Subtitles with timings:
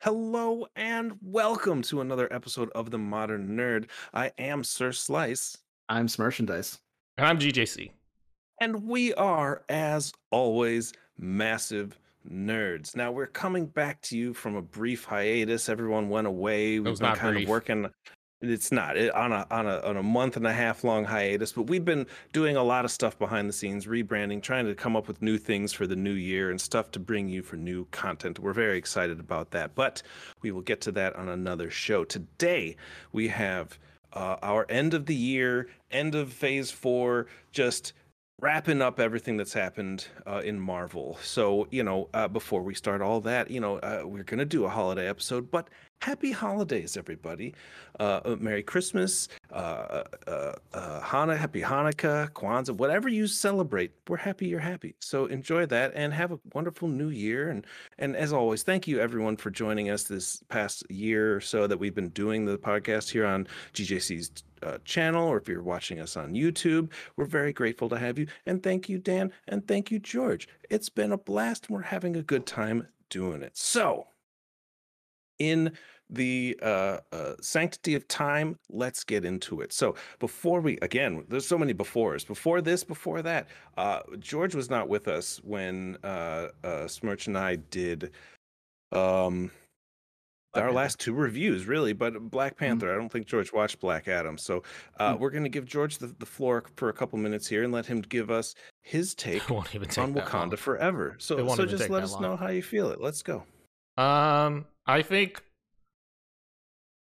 [0.00, 3.86] Hello and welcome to another episode of The Modern Nerd.
[4.14, 6.78] I am Sir Slice, I'm Smerchandise.
[7.16, 7.90] And I'm GJC.
[8.60, 11.98] and we are, as always, massive
[12.30, 12.94] nerds.
[12.94, 15.68] Now we're coming back to you from a brief hiatus.
[15.68, 16.78] Everyone went away.
[16.78, 17.46] We've been not kind brief.
[17.46, 17.86] of working.
[18.40, 21.52] It's not it, on a on a on a month and a half long hiatus,
[21.52, 24.94] but we've been doing a lot of stuff behind the scenes, rebranding, trying to come
[24.94, 27.86] up with new things for the new year and stuff to bring you for new
[27.86, 28.38] content.
[28.38, 30.02] We're very excited about that, but
[30.40, 32.04] we will get to that on another show.
[32.04, 32.76] Today
[33.10, 33.76] we have
[34.12, 37.92] uh, our end of the year, end of phase four, just
[38.40, 41.18] wrapping up everything that's happened uh, in Marvel.
[41.20, 44.64] So, you know, uh, before we start all that, you know, uh, we're to do
[44.64, 45.68] a holiday episode, but
[46.00, 47.54] happy holidays, everybody.
[48.00, 54.16] Uh, uh, Merry Christmas, uh, uh, uh, Hana, happy Hanukkah, Kwanzaa, whatever you celebrate, we're
[54.16, 54.94] happy you're happy.
[55.00, 57.50] So enjoy that and have a wonderful new year.
[57.50, 57.66] And,
[57.98, 61.78] and as always, thank you everyone for joining us this past year or so that
[61.78, 64.30] we've been doing the podcast here on GJC's
[64.62, 66.90] uh, channel or if you're watching us on YouTube.
[67.16, 68.26] We're very grateful to have you.
[68.46, 69.32] And thank you, Dan.
[69.48, 70.48] And thank you, George.
[70.70, 71.66] It's been a blast.
[71.68, 73.56] And we're having a good time doing it.
[73.56, 74.06] So,
[75.38, 75.72] in
[76.10, 79.72] the uh, uh, sanctity of time, let's get into it.
[79.74, 82.26] So, before we, again, there's so many befores.
[82.26, 87.36] Before this, before that, uh, George was not with us when uh, uh, Smirch and
[87.36, 88.12] I did
[88.90, 89.50] um,
[90.54, 90.72] Black our Panther.
[90.72, 92.90] last two reviews, really, but Black Panther.
[92.90, 94.38] I don't think George watched Black Adam.
[94.38, 94.62] So
[94.98, 95.18] uh, Mm.
[95.18, 97.84] we're going to give George the, the floor for a couple minutes here and let
[97.84, 100.56] him give us his take It won't even take on Wakanda long.
[100.56, 101.16] forever.
[101.18, 102.22] So, so just let us long.
[102.22, 102.98] know how you feel it.
[102.98, 103.44] Let's go.
[103.98, 105.42] Um, I think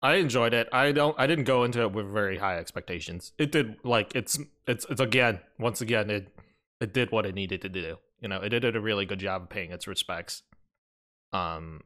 [0.02, 0.68] I enjoyed it.
[0.72, 1.14] I don't.
[1.18, 3.32] I didn't go into it with very high expectations.
[3.38, 6.28] It did like it's it's it's again once again it
[6.80, 7.98] it did what it needed to do.
[8.20, 10.42] You know, it did a really good job of paying its respects.
[11.32, 11.82] Um,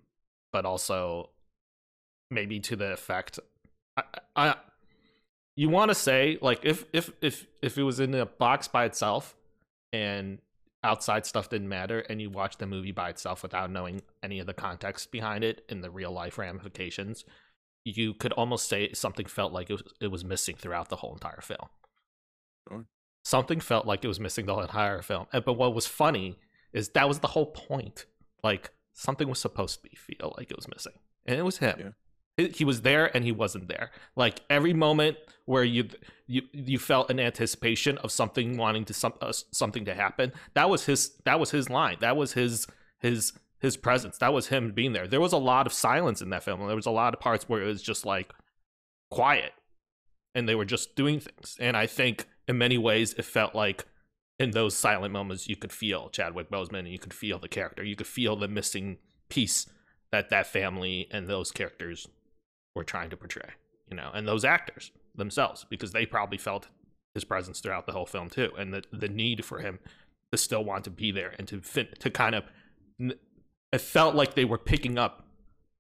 [0.53, 1.31] but also
[2.31, 3.39] maybe to the effect.
[3.97, 4.03] I,
[4.35, 4.55] I
[5.57, 8.85] you want to say like if if if if it was in a box by
[8.85, 9.37] itself
[9.93, 10.39] and
[10.85, 14.47] outside stuff didn't matter and you watched the movie by itself without knowing any of
[14.47, 17.25] the context behind it and the real life ramifications
[17.85, 21.13] you could almost say something felt like it was, it was missing throughout the whole
[21.13, 21.69] entire film
[22.69, 22.85] Sure.
[23.25, 26.39] something felt like it was missing the whole entire film And- but what was funny
[26.73, 28.07] is that was the whole point
[28.43, 30.93] like something was supposed to be feel like it was missing
[31.27, 31.91] and it was him Yeah.
[32.37, 33.91] He- was there and he wasn't there.
[34.17, 35.89] Like every moment where you
[36.27, 40.71] you you felt an anticipation of something wanting to some uh, something to happen that
[40.71, 41.99] was his that was his line.
[42.01, 42.67] That was his
[43.01, 44.19] his his presence.
[44.19, 45.07] That was him being there.
[45.07, 46.67] There was a lot of silence in that film.
[46.67, 48.33] There was a lot of parts where it was just like
[49.11, 49.53] quiet
[50.35, 51.57] and they were just doing things.
[51.61, 53.85] And i think in many ways it felt like
[54.39, 57.85] in those silent moments you could feel chadwick boseman and you could feel the character.
[57.85, 59.67] You could feel the missing piece
[60.11, 62.09] that that family and those characters
[62.75, 63.51] were trying to portray
[63.91, 66.69] you know and those actors themselves because they probably felt
[67.15, 69.79] his presence throughout the whole film too and the the need for him
[70.31, 72.45] to still want to be there and to fin- to kind of
[72.99, 75.27] it felt like they were picking up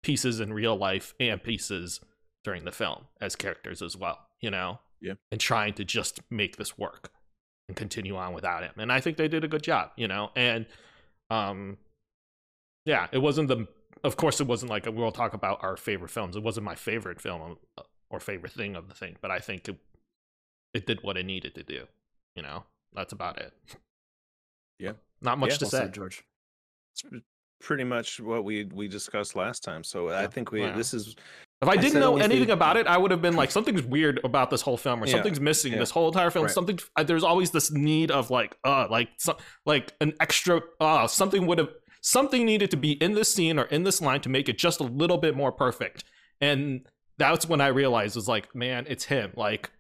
[0.02, 2.00] pieces in real life and pieces
[2.44, 5.14] during the film as characters as well you know Yeah.
[5.30, 7.10] and trying to just make this work
[7.68, 10.30] and continue on without him and i think they did a good job you know
[10.36, 10.66] and
[11.30, 11.78] um
[12.84, 13.66] yeah it wasn't the
[14.04, 17.20] of course it wasn't like we'll talk about our favorite films it wasn't my favorite
[17.20, 19.76] film uh, or favorite thing of the thing but i think it,
[20.74, 21.86] it did what it needed to do
[22.36, 22.64] you know
[22.94, 23.52] that's about it
[24.78, 24.92] Yeah.
[25.20, 25.56] not much Yeah.
[25.58, 26.24] to Well say George.
[26.92, 27.04] It's
[27.60, 29.82] pretty much what we we discussed last time.
[29.84, 30.76] So I think we Wow.
[30.76, 31.14] this is
[31.62, 33.50] If I I didn't said know anything the- about it, I would have been like,
[33.56, 35.78] something's weird about this whole film, or Yeah, something's missing yeah.
[35.78, 36.46] this whole entire film.
[36.46, 36.52] Right.
[36.54, 41.06] Something uh, there's always this need of like, uh, like some like an extra, uh,
[41.06, 41.70] something would have
[42.02, 44.80] something needed to be in this scene or in this line to make it just
[44.80, 46.04] a little bit more perfect.
[46.40, 46.86] And
[47.16, 49.32] that's when I realized was like, man, it's him.
[49.36, 49.70] Like,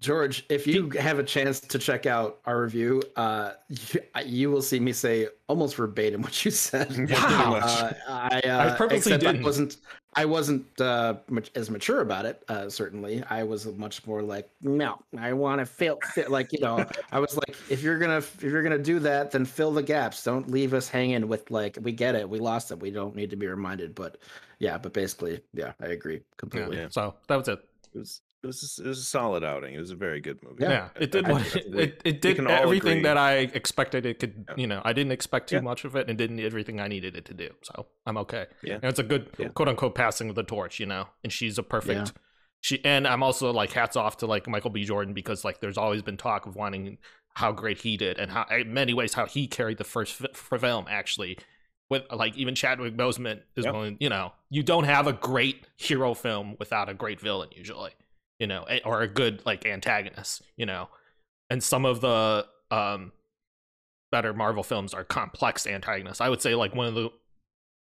[0.00, 4.62] George, if you have a chance to check out our review, uh, you, you will
[4.62, 7.10] see me say almost verbatim what you said.
[7.10, 7.60] Wow.
[7.62, 9.40] Uh, I, uh, purposely didn't.
[9.40, 9.76] I wasn't.
[10.14, 12.42] I wasn't uh, much, as mature about it.
[12.48, 16.30] Uh, certainly, I was much more like, no, I want to fill, fill.
[16.30, 19.44] Like you know, I was like, if you're gonna if you're gonna do that, then
[19.44, 20.24] fill the gaps.
[20.24, 23.30] Don't leave us hanging with like, we get it, we lost it, we don't need
[23.30, 23.94] to be reminded.
[23.94, 24.16] But
[24.58, 26.20] yeah, but basically, yeah, I agree yeah.
[26.38, 26.86] completely.
[26.90, 27.60] So that was it.
[27.94, 29.74] it was it was it was a solid outing.
[29.74, 30.62] It was a very good movie.
[30.62, 33.02] Yeah, I- it did I what think it, it, it did can everything agree.
[33.02, 34.46] that I expected it could.
[34.48, 34.54] Yeah.
[34.56, 35.60] You know, I didn't expect too Yeah.
[35.62, 37.50] much of it, and didn't everything I needed it to do.
[37.62, 38.46] So I'm okay.
[38.62, 38.74] Yeah.
[38.76, 39.48] and it's a good Yeah.
[39.48, 40.80] quote unquote passing of the torch.
[40.80, 42.12] You know, and she's a perfect.
[42.62, 44.84] She and I'm also like hats off to like Michael B.
[44.84, 46.98] Jordan because like there's always been talk of wanting
[47.34, 50.60] how great he did and how in many ways how he carried the first f-
[50.60, 51.38] film actually
[51.88, 53.74] with like even Chadwick Boseman is Yep.
[53.74, 53.96] willing.
[54.00, 57.92] You know, you don't have a great hero film without a great villain usually.
[58.40, 60.42] You know, or a good like antagonist.
[60.56, 60.88] You know,
[61.48, 63.12] and some of the um
[64.10, 66.20] better Marvel films are complex antagonists.
[66.20, 67.10] I would say like one of the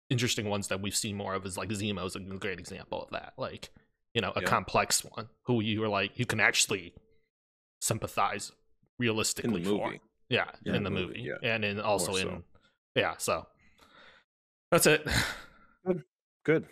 [0.09, 3.33] interesting ones that we've seen more of is like Zemo's a great example of that.
[3.38, 3.69] Like,
[4.13, 4.48] you know, a Yeah.
[4.48, 6.94] complex one who you are like you can actually
[7.81, 8.51] sympathize
[9.00, 9.94] realistically for.
[10.30, 11.50] Yeah, Yeah, in the movie, movie, yeah.
[11.53, 12.44] and in also More in
[12.95, 13.15] yeah.
[13.18, 13.48] So
[14.71, 15.07] that's it.
[15.86, 16.03] Good.
[16.44, 16.65] Good.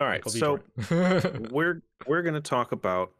[0.00, 0.26] All right.
[0.30, 0.60] So
[1.50, 3.12] we're we're going to talk about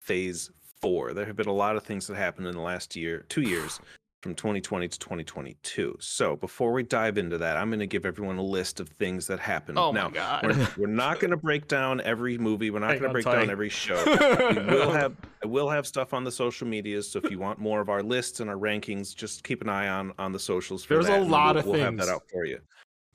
[0.00, 0.50] phase
[0.80, 1.12] four.
[1.12, 3.80] There have been a lot of things that happened in the last year, two years,
[4.22, 5.96] from 2020 to 2022.
[6.00, 9.26] So before we dive into that, I'm going to give everyone a list of things
[9.28, 9.78] that happened.
[9.78, 10.46] oh now, my god.
[10.46, 12.70] we're, we're not going to break down every movie.
[12.70, 13.36] We're not going to break tight.
[13.36, 14.02] down every show.
[14.06, 15.14] we will have
[15.44, 17.10] I will have stuff on the social medias.
[17.10, 19.88] So if you want more of our lists and our rankings, just keep an eye
[19.88, 20.84] on on the socials.
[20.84, 22.58] For There's a that, and lot we'll, of we'll have that out for you.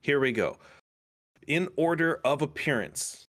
[0.02, 0.58] Here we go.
[1.48, 3.28] In order of appearance: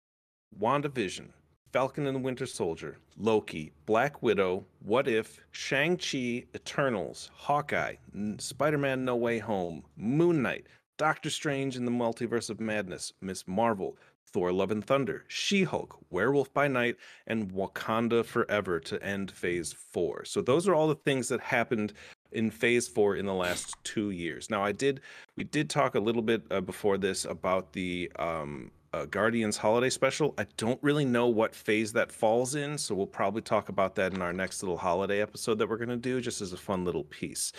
[0.60, 1.30] WandaVision,
[1.72, 7.96] Falcon and the Winter Soldier, Loki, Black Widow, What If, Shang Chi, Eternals, Hawkeye,
[8.40, 13.98] Spider-Man: No Way Home, Moon Knight, Doctor Strange in the Multiverse of Madness, Miss Marvel,
[14.26, 16.98] Thor: Love and Thunder, She-Hulk, Werewolf by Night,
[17.28, 20.26] and Wakanda Forever to end Phase Four.
[20.26, 21.94] So those are all the things that happened
[22.34, 24.50] in Phase Four in the last two years.
[24.50, 25.00] Now, I did
[25.38, 29.90] we did talk a little bit uh, before this about the um, uh, Guardians Holiday
[29.90, 30.34] Special.
[30.38, 34.14] I don't really know what phase that falls in, so we'll probably talk about that
[34.14, 36.84] in our next little holiday episode that we're going to do, just as a fun
[36.84, 37.54] little piece.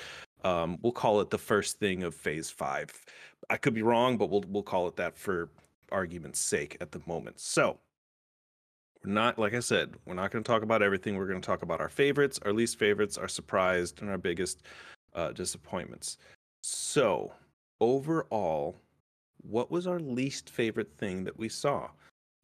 [0.44, 2.93] Um, we'll call it the first thing of Phase Five.
[3.50, 5.50] I could be wrong, but we'll we'll call it that for
[5.90, 7.38] argument's sake at the moment.
[7.38, 7.79] So
[9.05, 11.17] we're not, like I said, we're not going to talk about everything.
[11.17, 14.62] We're going to talk about our favorites, our least favorites, our surprised, and our biggest
[15.14, 16.19] uh, disappointments.
[16.62, 17.32] So
[17.81, 18.76] overall,
[19.43, 21.89] what was our least favorite thing that we saw?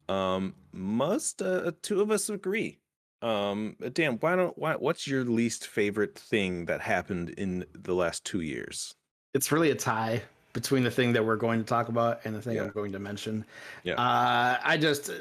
[0.07, 2.79] Um, must uh, two of us agree?
[3.21, 8.23] Um, Dan, why don't why, what's your least favorite thing that happened in the last
[8.23, 8.95] two years?
[9.33, 10.21] It's really a tie
[10.53, 12.63] between the thing that we're going to talk about and the thing Yeah.
[12.63, 13.45] I'm going to mention.
[13.83, 13.95] Yeah.
[13.95, 15.11] Uh, I just,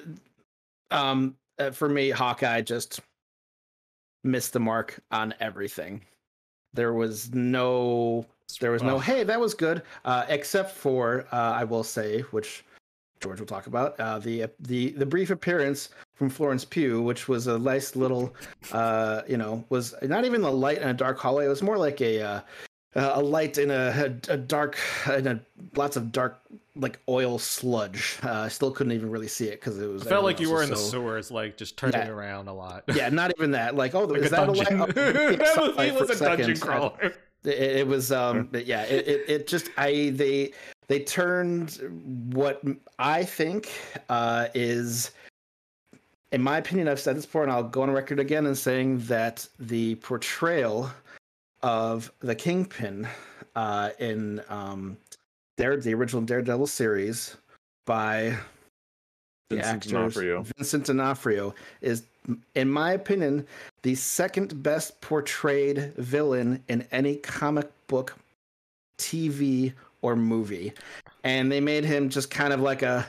[0.91, 3.01] um, uh, for me, Hawkeye just
[4.25, 6.03] missed the mark on everything.
[6.73, 8.27] There was no,
[8.61, 12.65] there was no, hey, that was good, uh, except for uh, I will say, which
[13.21, 17.47] George will talk about, uh, the the the brief appearance from Florence Pugh, which was
[17.47, 18.35] a nice little,
[18.73, 21.47] uh, you know, was not even a light in a dark hallway.
[21.47, 22.41] It was more like a uh,
[22.95, 24.79] a light in a, a, a dark,
[25.15, 25.41] in a
[25.77, 26.41] lots of dark
[26.75, 28.19] like oil sludge.
[28.25, 30.07] Uh, I still couldn't even really see it because it was.
[30.07, 32.09] I felt like you were in the was sewers, like just turning Yeah.
[32.09, 32.85] around a lot.
[32.95, 33.75] Yeah, not even that.
[33.75, 34.81] Like, oh, like is that dungeon.
[34.81, 34.93] a light?
[34.97, 36.61] Oh, that was a dungeon second.
[36.61, 37.15] crawler.
[37.45, 40.53] It, it was um but yeah it, it, it just i they
[40.89, 41.79] they turned
[42.33, 42.63] what
[42.99, 43.71] i think
[44.09, 45.13] uh is
[46.33, 48.99] in my opinion i've said this before and i'll go on record again in saying
[49.01, 50.91] that the portrayal
[51.63, 53.07] of the kingpin
[53.55, 54.97] uh in um
[55.59, 57.37] Dare, the original daredevil series
[57.85, 58.37] by
[59.51, 60.43] the Vincent D'Onofrio.
[60.57, 62.05] Vincent D'Onofrio is,
[62.55, 63.47] in my opinion,
[63.83, 68.17] the second best portrayed villain in any comic book,
[68.99, 69.73] TV,
[70.03, 70.73] or movie.
[71.25, 73.07] And they made him just kind of like a.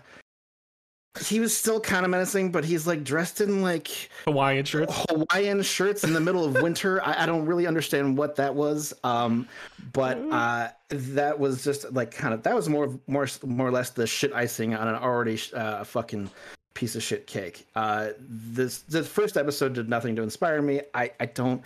[1.22, 5.06] He was still kind of menacing, but he's like dressed in like Hawaiian shirts.
[5.10, 7.04] Hawaiian shirts in the middle of winter.
[7.04, 8.94] I, I don't really understand what that was.
[9.04, 9.48] Um,
[9.92, 13.90] but uh, that was just like kind of that was more more more or less
[13.90, 16.30] the shit icing on an already uh, fucking
[16.80, 17.68] piece of shit cake.
[17.76, 20.82] Uh, this the first episode did nothing to inspire me.
[20.94, 21.62] I I don't.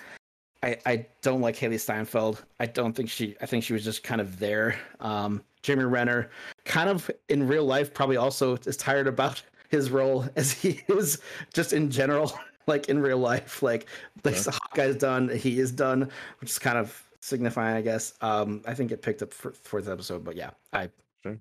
[0.63, 2.41] I, I don't like Hailee Steinfeld.
[2.59, 3.35] I don't think she.
[3.41, 4.75] I think she was just kind of there.
[5.01, 6.31] Um, Jeremy Renner,
[6.65, 11.19] kind of in real life, probably also is tired about his role as he is
[11.53, 12.33] just in general,
[12.67, 13.61] like in real life.
[13.61, 13.85] Like
[14.23, 14.49] like Okay.
[14.51, 16.09] Hawkeye's done, he is done,
[16.41, 18.13] which is kind of signifying, I guess.
[18.21, 20.89] Um, I think it picked up for fourth episode, but yeah, I
[21.23, 21.37] Sure.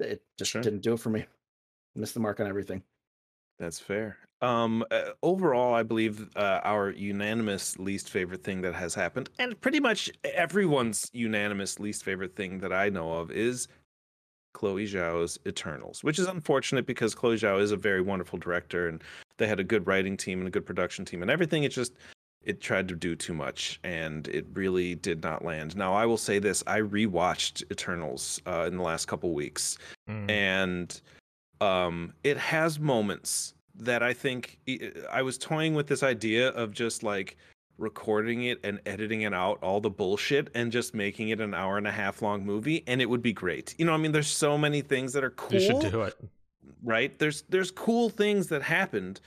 [0.00, 0.62] it just Sure.
[0.62, 1.24] didn't do it for me.
[1.94, 2.82] Missed the mark on everything.
[3.62, 4.18] That's fair.
[4.40, 9.58] Um, uh, overall, I believe uh, our unanimous least favorite thing that has happened, and
[9.60, 13.68] pretty much everyone's unanimous least favorite thing that I know of, is
[14.52, 19.00] Chloe Zhao's Eternals, which is unfortunate because Chloe Zhao is a very wonderful director, and
[19.38, 21.62] they had a good writing team and a good production team, and everything.
[21.62, 21.92] It just
[22.44, 25.76] it tried to do too much, and it really did not land.
[25.76, 29.78] Now, I will say this: I rewatched Eternals uh, in the last couple weeks,
[30.10, 30.28] Mm.
[30.28, 31.00] and
[31.62, 34.58] um it has moments that i think
[35.10, 37.36] I was toying with this idea of just like
[37.78, 41.78] recording it and editing it out all the bullshit and just making it an hour
[41.78, 43.74] and a half long movie and it would be great.
[43.78, 45.60] You know, I mean there's so many things that are cool.
[45.60, 46.14] You should do it.
[46.82, 47.18] Right?
[47.18, 49.20] There's there's cool things that happened,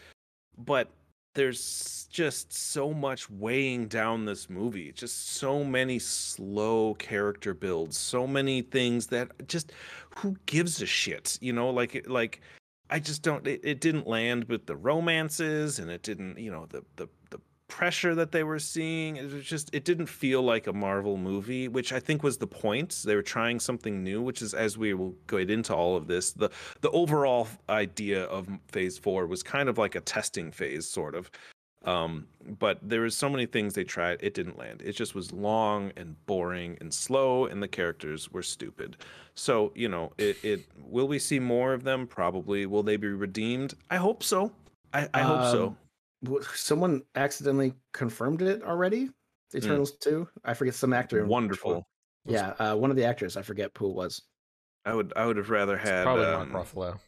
[0.58, 0.90] but
[1.34, 4.94] there's just so much weighing down this movie.
[4.94, 9.74] Just so many slow character builds, so many things that just
[10.18, 12.42] who gives a shit, you know, like like
[12.90, 16.66] I just don't it, it didn't land with the romances and it didn't, you know,
[16.70, 19.18] the the the pressure that they were seeing.
[19.18, 22.48] It was just it didn't feel like a marvel movie which i think was the
[22.48, 23.04] point.
[23.06, 26.32] They were trying something new which is as we will get into all of this
[26.32, 26.50] the
[26.82, 31.30] the overall idea of phase four was kind of like a testing phase sort of
[31.86, 32.28] um
[32.60, 35.92] but there was so many things they tried it didn't land it just was long
[35.96, 38.98] and boring and slow and the characters were stupid
[39.36, 43.08] so you know it, it will we see more of them probably will they be
[43.08, 44.52] redeemed i hope so
[44.94, 45.78] i, I hope so Um,
[46.24, 49.10] w- Someone accidentally confirmed it already.
[49.52, 49.64] The Mm.
[49.64, 50.28] Eternals two.
[50.44, 51.18] I forget some actor.
[51.20, 51.44] in which one.
[51.44, 51.88] wonderful
[52.26, 53.38] Yeah, uh, one of the actors.
[53.38, 54.22] I forget who it was.
[54.86, 57.00] I would I would have rather had Probably um, Mark Ruffalo.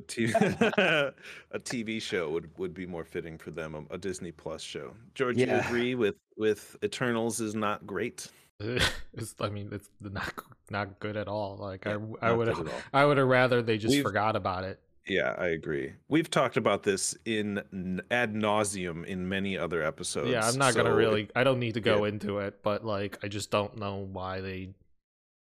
[0.00, 1.12] A, TV,
[1.52, 4.92] a TV show would, would be more fitting for them a, a Disney Plus show.
[5.14, 8.28] George, you agree with with Eternals is not great.
[9.14, 10.34] It's, I mean, it's not
[10.70, 11.56] not good at all.
[11.56, 12.70] Like I, I would have.
[12.92, 14.80] I would have rather they just We've- forgot about it.
[15.06, 15.94] Yeah, I agree.
[16.08, 20.30] We've talked about this in ad nauseum in many other episodes.
[20.30, 21.22] yeah, I'm not gonna really.
[21.22, 22.10] it- I don't need to go yeah.
[22.10, 24.68] into it, but like, I just don't know why they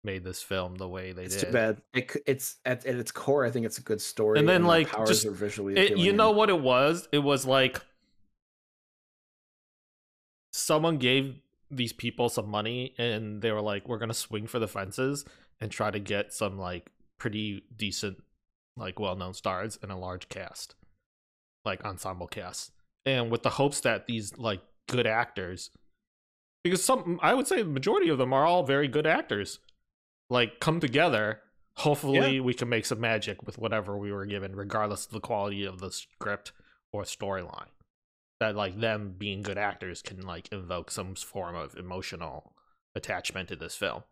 [0.09, 1.47] made this film the way they It's did.
[1.47, 1.83] too bad.
[1.93, 3.45] It, it's at, at its core.
[3.45, 4.39] I think it's a good story.
[4.39, 5.77] And then, the like, powers just- are visually.
[5.77, 7.07] It, you know what it was?
[7.13, 7.83] It was like
[10.53, 11.37] someone gave
[11.71, 15.25] these people some money and they were like, we're going to swing for the fences
[15.61, 18.23] and try to get some like pretty decent,
[18.77, 20.75] like well known stars and a large cast,
[21.65, 22.73] like ensemble cast.
[23.05, 25.71] And with the hopes that these like good actors,
[26.65, 29.59] because some, I would say the majority of them are all very good actors,
[30.31, 31.41] like come together.
[31.77, 35.65] Hopefully, we can make some magic with whatever we were given, regardless of the quality
[35.65, 36.53] of the script
[36.93, 37.69] or storyline.
[38.41, 42.55] That like them being good actors can like invoke some form of emotional
[42.95, 44.03] attachment to this film.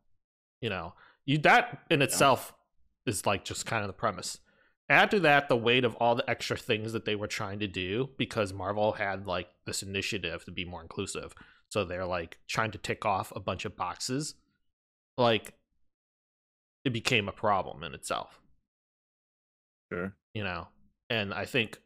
[0.60, 0.94] You know,
[1.24, 2.54] you that in itself
[3.04, 4.38] is like just kind of the premise.
[4.88, 7.66] Add to that the weight of all the extra things that they were trying to
[7.66, 11.34] do because Marvel had like this initiative to be more inclusive.
[11.68, 14.34] So they're like trying to tick off a bunch of boxes.
[15.18, 15.54] Like
[16.86, 18.40] it became a problem in itself,
[19.92, 20.14] Sure.
[20.34, 20.68] you know.
[21.10, 21.80] And I think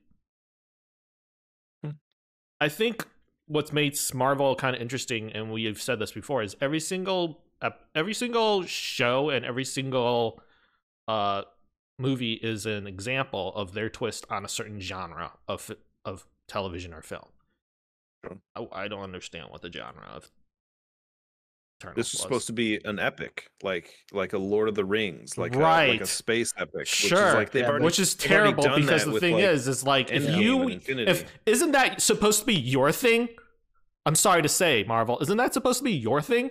[1.83, 1.93] Hmm.
[2.61, 3.07] I think
[3.47, 7.43] what's made Marvel kind of interesting and we've said this before is every single
[7.95, 10.41] every single show and every single
[11.09, 11.43] uh
[11.99, 15.71] movie is an example of their twist on a certain genre of
[16.05, 17.29] of television or film.
[18.25, 18.39] Sure.
[18.55, 20.31] I, I don't understand what the genre of
[21.81, 22.21] Eternals This is was.
[22.23, 26.01] supposed to be an epic, like like a Lord of the Rings, like a, like
[26.03, 26.75] a space epic.
[26.75, 29.35] Which Sure, is like they've yeah, already, which is they've already terrible because the thing
[29.37, 33.29] like, is is like if you if isn't that supposed to be your thing?
[34.05, 36.51] I'm sorry to say marvel isn't that supposed to be your thing?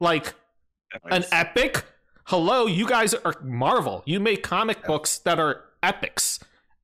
[0.00, 0.34] Like
[1.10, 1.84] an epic?
[2.24, 4.02] Hello you guys are marvel.
[4.06, 6.40] You make comic books that are epics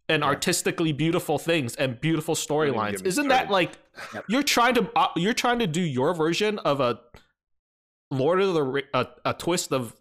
[0.09, 0.29] and Yeah.
[0.29, 3.05] artistically beautiful things and beautiful storylines.
[3.05, 3.73] isn't that like
[4.15, 4.25] Yep.
[4.29, 7.01] you're trying to uh, you're trying to do your version of a
[8.11, 9.95] lord of the a, a twist of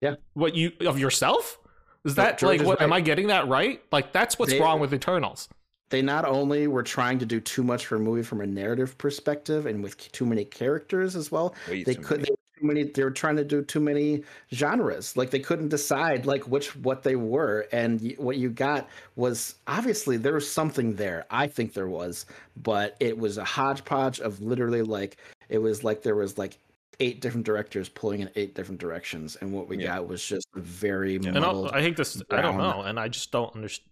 [0.00, 0.14] Yeah.
[0.34, 1.58] what you of yourself?
[2.04, 3.82] Is that George like is what am i getting that right?
[3.90, 5.48] Like that's what's They- wrong with eternals.
[5.90, 8.96] they not only were trying to do too much for a movie from a narrative
[8.98, 12.24] perspective and with too many characters as well, Way they could many.
[12.24, 14.22] they were too many they were trying to do too many
[14.54, 15.16] genres.
[15.16, 17.66] Like they couldn't decide like which what they were.
[17.72, 21.26] And what you got was obviously there was something there.
[21.30, 22.26] I think there was.
[22.56, 25.16] But it was a hodgepodge of literally like
[25.48, 26.58] it was like there was like
[27.00, 29.96] eight different directors pulling in eight different directions and what we Yeah.
[29.96, 31.70] got was just very and I'll, muddled.
[31.72, 33.90] i hate this i don't know and i just don't understand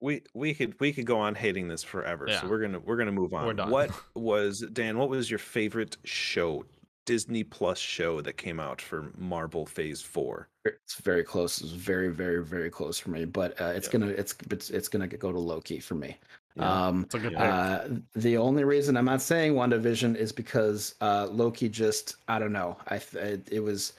[0.00, 2.26] we we could we could go on hating this forever.
[2.28, 2.40] Yeah.
[2.40, 3.46] So we're gonna we're gonna move on.
[3.46, 3.70] We're done.
[3.70, 4.98] What was Dan?
[4.98, 6.64] What was your favorite show,
[7.06, 10.48] Disney Plus show that came out for Marvel Phase Four?
[10.64, 13.92] it's very close it's very very very close for me but uh, it's Yeah.
[14.00, 16.16] gonna it's it's, it's gonna go to loki for me
[16.56, 16.86] Yeah.
[16.86, 17.40] um it's a good pick.
[17.40, 22.52] Uh, the only reason I'm not saying WandaVision is because uh, Loki just I don't
[22.52, 23.00] know I
[23.50, 23.94] it was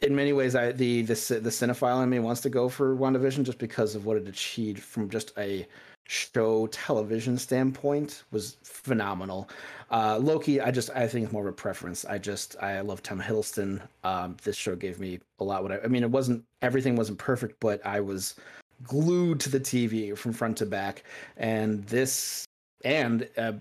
[0.00, 3.44] in many ways I the the the cinephile in me wants to go for WandaVision
[3.44, 5.66] just because of what it achieved from just a
[6.08, 9.48] show television standpoint was phenomenal.
[9.90, 12.04] Uh, Loki I just I think more of a preference.
[12.04, 13.80] I just I love Tom Hiddleston.
[14.04, 15.62] Um, this show gave me a lot.
[15.62, 18.34] What I, I mean it wasn't everything wasn't perfect, but I was
[18.82, 21.02] glued to the TV from front to back
[21.36, 22.44] and this
[22.84, 23.52] and uh,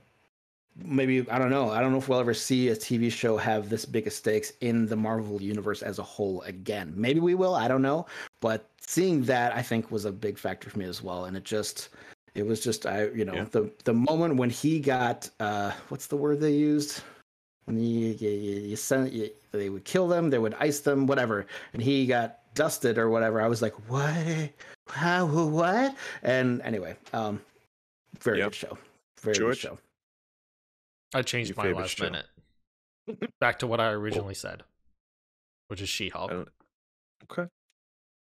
[0.78, 1.70] maybe I don't know.
[1.70, 4.54] I don't know if we'll ever see a TV show have this big a stakes
[4.62, 6.94] in the Marvel universe as a whole again.
[6.96, 7.56] Maybe we will.
[7.56, 8.06] I don't know.
[8.42, 11.26] But seeing that, I think, was a big factor for me as well.
[11.26, 11.90] And it just,
[12.36, 13.46] it was just, I, you know, Yeah.
[13.52, 17.02] the the moment when he got, uh, what's the word they used?
[17.66, 21.48] When you, you, you sent, you, they would kill them, they would ice them, whatever,
[21.74, 23.40] and he got dusted or whatever.
[23.42, 24.50] I was like, what?
[24.90, 25.26] How?
[25.26, 25.96] What?
[26.24, 27.42] And anyway, um,
[28.22, 28.48] very Yep.
[28.48, 28.78] good show.
[29.22, 29.62] Very George?
[29.62, 29.80] good show.
[31.14, 32.06] I changed Your my last show?
[32.06, 32.26] minute.
[33.40, 34.64] Back to what I originally said,
[35.68, 36.50] which is She-Hulk.
[37.32, 37.50] Okay.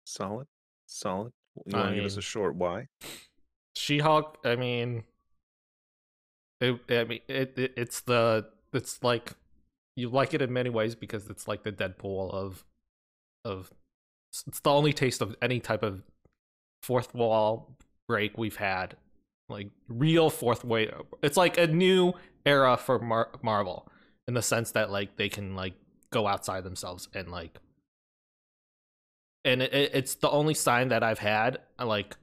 [0.05, 0.47] Solid.
[0.87, 1.33] Solid.
[1.67, 2.87] You want to give us a short why?
[3.75, 4.39] She-Hulk.
[4.45, 5.05] I mean,
[6.61, 9.33] it, I mean, it, it, it's the it's like
[9.97, 12.65] you like it in many ways because it's like the Deadpool of
[13.45, 13.73] of
[14.47, 16.03] it's the only taste of any type of
[16.83, 17.77] fourth wall
[18.09, 18.97] break we've had,
[19.49, 20.91] like real fourth way.
[21.23, 22.15] It's like a new
[22.47, 23.89] era for Mar- Marvel
[24.29, 25.75] in the sense that like they can like
[26.11, 27.59] go outside themselves and like
[29.45, 32.17] and it, it- it's the only sign that I've had like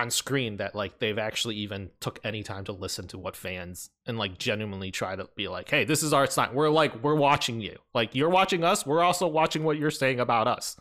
[0.00, 3.90] on screen that like they've actually even took any time to listen to what fans
[4.06, 6.52] and like genuinely try to be like hey this is our sign.
[6.54, 7.76] We're like we're watching you.
[7.94, 8.84] Like you're watching us.
[8.84, 10.76] We're also watching what you're saying about us.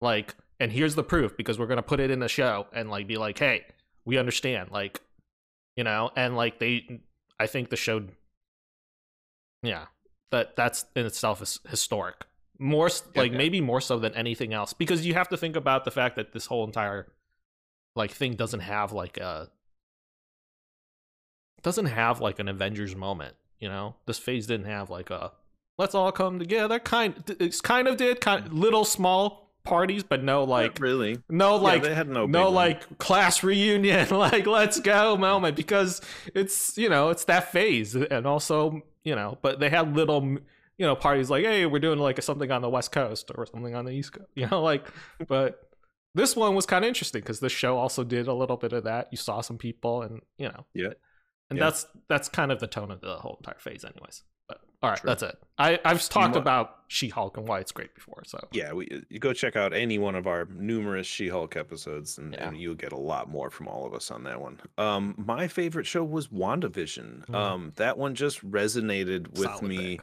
[0.00, 3.06] Like and here's the proof because we're gonna put it in the show and like
[3.06, 3.64] be like hey
[4.04, 4.70] we understand.
[4.70, 5.00] Like
[5.76, 6.10] you know?
[6.16, 7.00] And like they
[7.38, 8.02] i think the show
[9.62, 9.86] yeah
[10.30, 12.26] that that's in itself is historic.
[12.58, 13.20] More Yeah.
[13.20, 16.16] like maybe more so than anything else because you have to think about the fact
[16.16, 17.06] that this whole entire
[17.96, 19.48] like thing doesn't have like a
[21.62, 23.96] doesn't have like an avengers moment you know?
[24.06, 25.32] This phase didn't have like a
[25.78, 28.58] let's all come together kind it's kind of did kind mm.
[28.58, 31.18] little small parties but no like Not really.
[31.28, 36.00] no Yeah, like they had no, no like class reunion like let's go moment because
[36.34, 40.22] it's you know it's that phase and also you know but they had little
[40.78, 43.74] you know parties like hey we're doing like something on the west coast or something
[43.74, 44.86] on the east coast you know like
[45.28, 45.65] but
[46.16, 48.84] this one was kind of interesting because this show also did a little bit of
[48.84, 50.90] that you saw some people and you know Yeah.
[51.50, 51.64] and Yeah.
[51.66, 54.98] that's that's kind of the tone of the whole entire phase anyways but all right
[55.00, 55.08] True.
[55.08, 59.02] that's it i i've talked about she-hulk and why it's great before so Yeah, we
[59.10, 62.46] you go check out any one of our numerous She-Hulk episodes, and, Yeah.
[62.48, 64.60] and you'll get a lot more from all of us on that one.
[64.78, 67.26] Um, my favorite show was WandaVision.
[67.26, 67.34] Mm.
[67.34, 69.98] Um, that one just resonated with Solid me.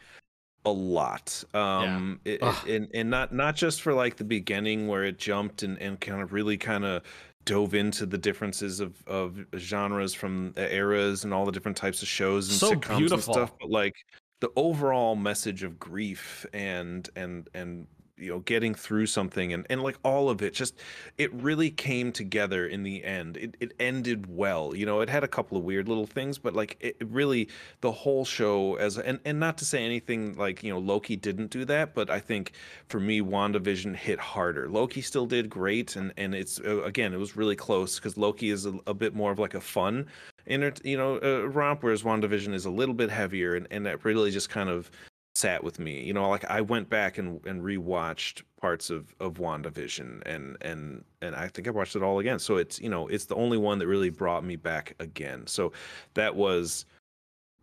[0.65, 1.43] A lot.
[1.54, 5.63] Um, it, it- and and not not just for like the beginning where it jumped
[5.63, 7.04] and and kind of really kind of
[7.45, 12.02] dove into the differences of of genres from the eras and all the different types
[12.02, 13.34] of shows and So sitcoms beautiful.
[13.38, 13.93] and stuff, but like
[14.39, 19.82] the overall message of grief and and and you know getting through something and and
[19.82, 20.76] like all of it just
[21.17, 23.38] it really came together in the end.
[23.38, 26.54] It, it ended well you know it had a couple of weird little things but
[26.54, 27.49] like it really
[27.82, 31.49] the whole show as and and not to say anything like you know loki didn't
[31.49, 32.54] do that but i think
[32.88, 34.69] for me wandavision hit harder.
[34.69, 38.49] Loki still did great and and it's uh, again it was really close because loki
[38.49, 40.06] is a, a bit more of like a fun
[40.45, 44.04] inter, you know uh, romp whereas wandavision is a little bit heavier and and that
[44.06, 44.91] really just kind of
[45.36, 46.04] sat with me.
[46.04, 51.04] You know, like I went back and, and rewatched parts of of WandaVision and and
[51.22, 52.39] and I think I watched it all again.
[52.39, 55.48] So it's you know it's the only one that really brought me back again.
[55.48, 55.74] So
[56.13, 56.86] that was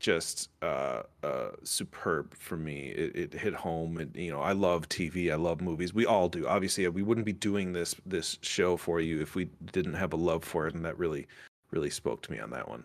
[0.00, 4.88] just uh uh superb for me it, it hit home and you know i love
[4.88, 8.78] tv i love movies we all do obviously we wouldn't be doing this this show
[8.78, 11.28] for you if we didn't have a love for it and that really
[11.70, 12.83] really spoke to me on that one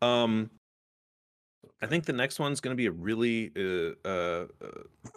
[0.00, 0.48] um
[1.82, 5.10] I think the next one's going to be a really uh, uh, uh,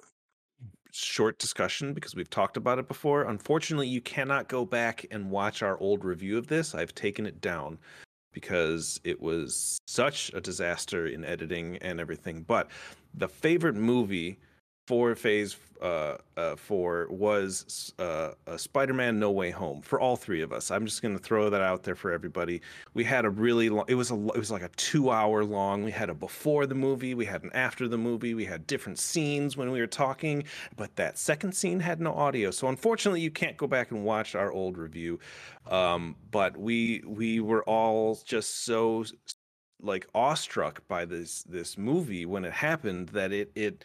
[0.92, 3.24] short discussion because we've talked about it before.
[3.24, 6.74] Unfortunately, you cannot go back and watch our old review of this.
[6.76, 7.78] I've taken it down
[8.34, 12.44] because it was such a disaster in editing and everything.
[12.44, 12.70] But
[13.14, 14.40] the favorite movie
[14.88, 20.52] for Phase uh, uh, Four was uh, Spider-Man: No Way Home for all three of
[20.52, 20.72] us.
[20.72, 22.62] I'm just to throw that out there for everybody.
[22.94, 23.86] We had a really long.
[23.88, 24.16] It was a.
[24.16, 25.84] It was like a two-hour long.
[25.84, 27.14] We had a before the movie.
[27.14, 28.34] We had an after the movie.
[28.34, 30.46] We had different scenes when we were talking,
[30.76, 32.50] but that second scene had no audio.
[32.50, 35.20] So unfortunately, you can't go back and watch our old review.
[35.70, 39.06] Um, but we we were all just so
[39.82, 43.84] like awestruck by this this movie when it happened that it it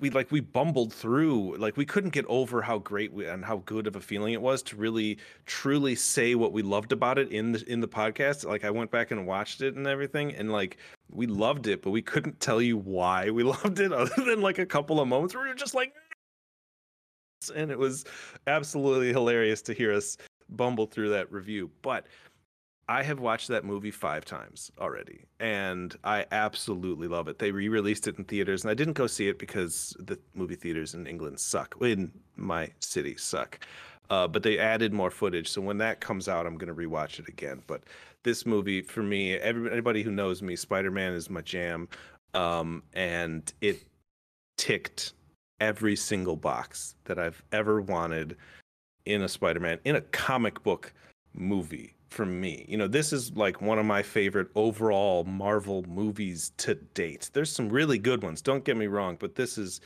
[0.00, 3.58] we like we bumbled through like we couldn't get over how great we, and how
[3.66, 7.30] good of a feeling it was to really truly say what we loved about it
[7.30, 8.46] in the in the podcast.
[8.46, 10.78] Like i went back and watched it and everything and like
[11.10, 14.58] we loved it but we couldn't tell you why we loved it other than like
[14.58, 15.92] a couple of moments where we were just like
[17.54, 18.04] and it was
[18.46, 20.16] absolutely hilarious to hear us
[20.50, 21.70] bumble through that review.
[21.82, 22.06] But
[22.90, 27.38] I have watched that movie five times already, and I absolutely love it.
[27.38, 30.94] They re-released it in theaters, and I didn't go see it because the movie theaters
[30.94, 31.76] in England suck.
[31.82, 33.60] In my city, suck.
[34.08, 37.28] Uh, but they added more footage, so when that comes out, I'm gonna rewatch it
[37.28, 37.62] again.
[37.66, 37.82] But
[38.22, 41.88] this movie, for me, everybody, who knows me, Spider-Man is my jam,
[42.32, 43.84] um, and it
[44.56, 45.12] ticked
[45.60, 48.36] every single box that I've ever wanted
[49.04, 50.94] in a Spider-Man in a comic book
[51.34, 52.64] movie for me.
[52.68, 57.30] You know, this is like one of my favorite overall Marvel movies to date.
[57.32, 59.80] There's some really good ones, don't get me wrong, but this is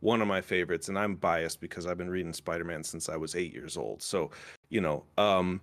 [0.00, 3.34] one of my favorites and I'm biased because I've been reading Spider-Man since I was
[3.34, 4.02] 8 years old.
[4.02, 4.30] So,
[4.68, 5.60] you know, um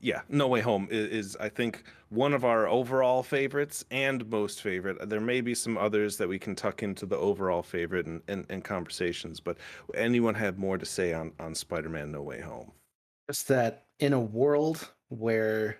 [0.00, 4.62] yeah, No Way Home is, is, I think one of our overall favorites and most
[4.62, 5.08] favorite.
[5.08, 8.46] There may be some others that we can tuck into the overall favorite and, and,
[8.48, 9.58] and conversations, but
[9.94, 12.70] anyone have more to say on on Spider-Man No Way Home?
[13.28, 15.78] Just that in a world where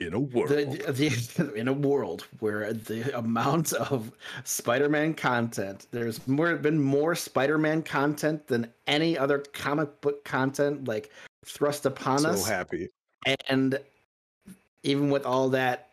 [0.00, 0.48] in a world.
[0.48, 4.10] the, the, in a world where the amount of
[4.42, 11.10] spider-man content there's more been more spider-man content than any other comic book content like
[11.44, 12.44] thrust upon so us.
[12.44, 12.88] So happy.
[13.48, 13.78] and
[14.82, 15.90] even with all that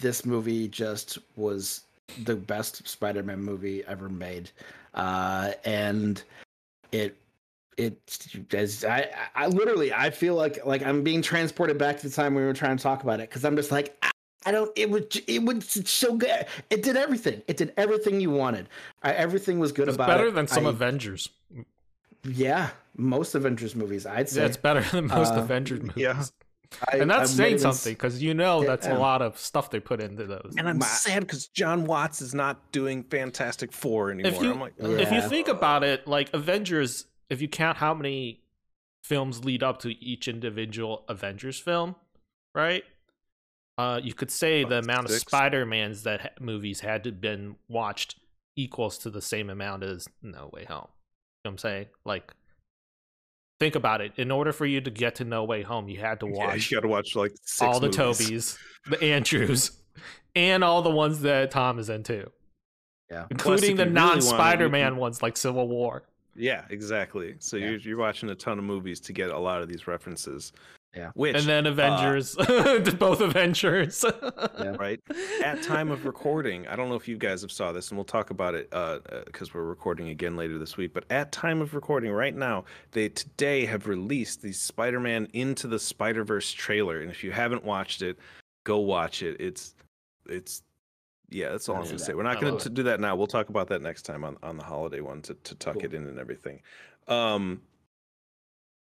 [0.00, 1.82] this movie just was
[2.24, 4.50] the best spider-man movie ever made.
[4.94, 6.22] Uh and
[6.92, 7.16] it
[7.76, 7.98] it
[8.52, 12.34] as I, I literally I feel like like I'm being transported back to the time
[12.34, 14.10] we were trying to talk about it because I'm just like I,
[14.46, 18.30] I, don't it would it was so good it did everything it did everything you
[18.30, 18.68] wanted
[19.02, 20.34] I, everything was good it's about better it.
[20.34, 21.28] than some I, Avengers.
[22.24, 25.94] yeah most Avengers movies I'd say Yeah, it's better than most Uh, Avengers movies.
[25.96, 26.22] yeah.
[26.92, 28.96] I, and that's I saying might even s- something because you know that's Yeah.
[28.96, 30.54] a lot of stuff they put into those.
[30.56, 34.30] And I'm My- sad because Jon Watts is not doing Fantastic Four anymore.
[34.32, 37.94] if you I'm like, if you think about it, like Avengers, if you count how
[37.94, 38.42] many
[39.02, 41.94] films lead up to each individual Avengers film,
[42.54, 42.84] right?
[43.78, 45.12] Uh, you could say the amount of.
[45.12, 48.16] Spider Mans that ha- movies had to been watched
[48.56, 50.88] equals to the same amount as No Way Home.
[50.88, 51.86] You know what I'm saying?
[52.04, 52.34] Like,
[53.58, 54.12] think about it.
[54.16, 56.70] In order for you to get to No Way Home, you had to yeah, watch
[56.70, 58.58] you got to watch like six all the movies.
[58.58, 58.58] Tobys,
[58.90, 59.70] the Andrews,
[60.34, 62.30] and all the ones that Tom is into,
[63.10, 66.02] yeah including the really non-Spider-Man can- ones like Civil War.
[66.34, 67.34] Yeah, exactly.
[67.38, 67.70] So Yeah.
[67.70, 70.52] you're you're watching a ton of movies to get a lot of these references.
[70.96, 71.10] Yeah.
[71.14, 72.34] Which and then Avengers,
[72.98, 74.04] both Avengers.
[74.58, 74.76] Yeah.
[74.78, 75.00] right
[75.44, 78.04] at time of recording i don't know if you guys have saw this and we'll
[78.04, 81.74] talk about it uh because we're recording again later this week but at time of
[81.74, 87.24] recording right now they today have released the spider-man into the spider-verse trailer and if
[87.24, 88.18] you haven't watched it
[88.64, 89.74] go watch it it's
[90.28, 90.62] it's
[91.30, 93.48] yeah that's all i'm gonna say we're not gonna love do that now we'll talk
[93.48, 95.84] about that next time on on the holiday one to, to tuck Cool.
[95.84, 96.60] it in and everything
[97.08, 97.60] um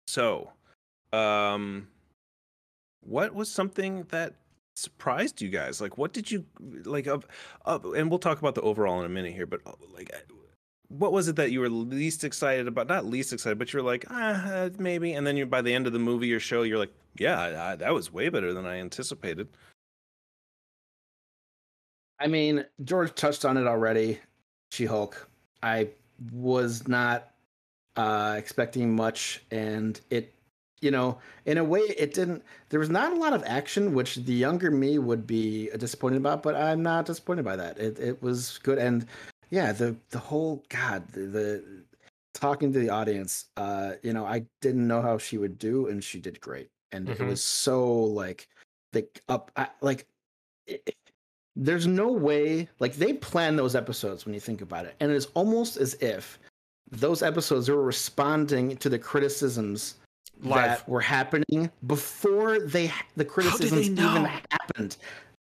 [0.07, 0.51] so
[1.13, 1.87] um
[3.01, 4.35] what was something that
[4.77, 5.81] surprised you guys?
[5.81, 6.45] Like, what did you
[6.85, 7.07] like?
[7.07, 7.25] Of,
[7.65, 9.45] of, and we'll talk about the overall in a minute here.
[9.45, 10.33] But uh, like, uh,
[10.89, 12.87] what was it that you were least excited about?
[12.87, 15.13] Not least excited, but you're like, ah, uh, maybe.
[15.13, 17.71] And then you, by the end of the movie or show, you're like, yeah, I,
[17.71, 19.49] I, that was way better than I anticipated.
[22.19, 24.19] I mean, George touched on it already.
[24.71, 25.29] She Hulk.
[25.63, 25.89] I
[26.31, 27.31] was not
[27.95, 30.33] uh, expecting much, and it,
[30.81, 32.43] you know, in a way, it didn't.
[32.69, 36.43] There was not a lot of action, which the younger me would be disappointed about.
[36.43, 37.77] But I'm not disappointed by that.
[37.79, 39.05] It it was good, and
[39.49, 41.63] yeah, the the whole God, the, the
[42.33, 43.45] talking to the audience.
[43.57, 46.69] Uh, you know, I didn't know how she would do, and she did great.
[46.91, 47.27] And it Mhm.
[47.27, 48.47] was so like
[48.93, 50.07] the up, I, like.
[50.67, 50.95] It,
[51.57, 55.27] there's no way like they plan those episodes when you think about it and it's
[55.33, 56.37] almost as if
[56.91, 59.95] those episodes were responding to the criticisms
[60.39, 64.11] that were happening before they the criticisms know?
[64.11, 64.97] even happened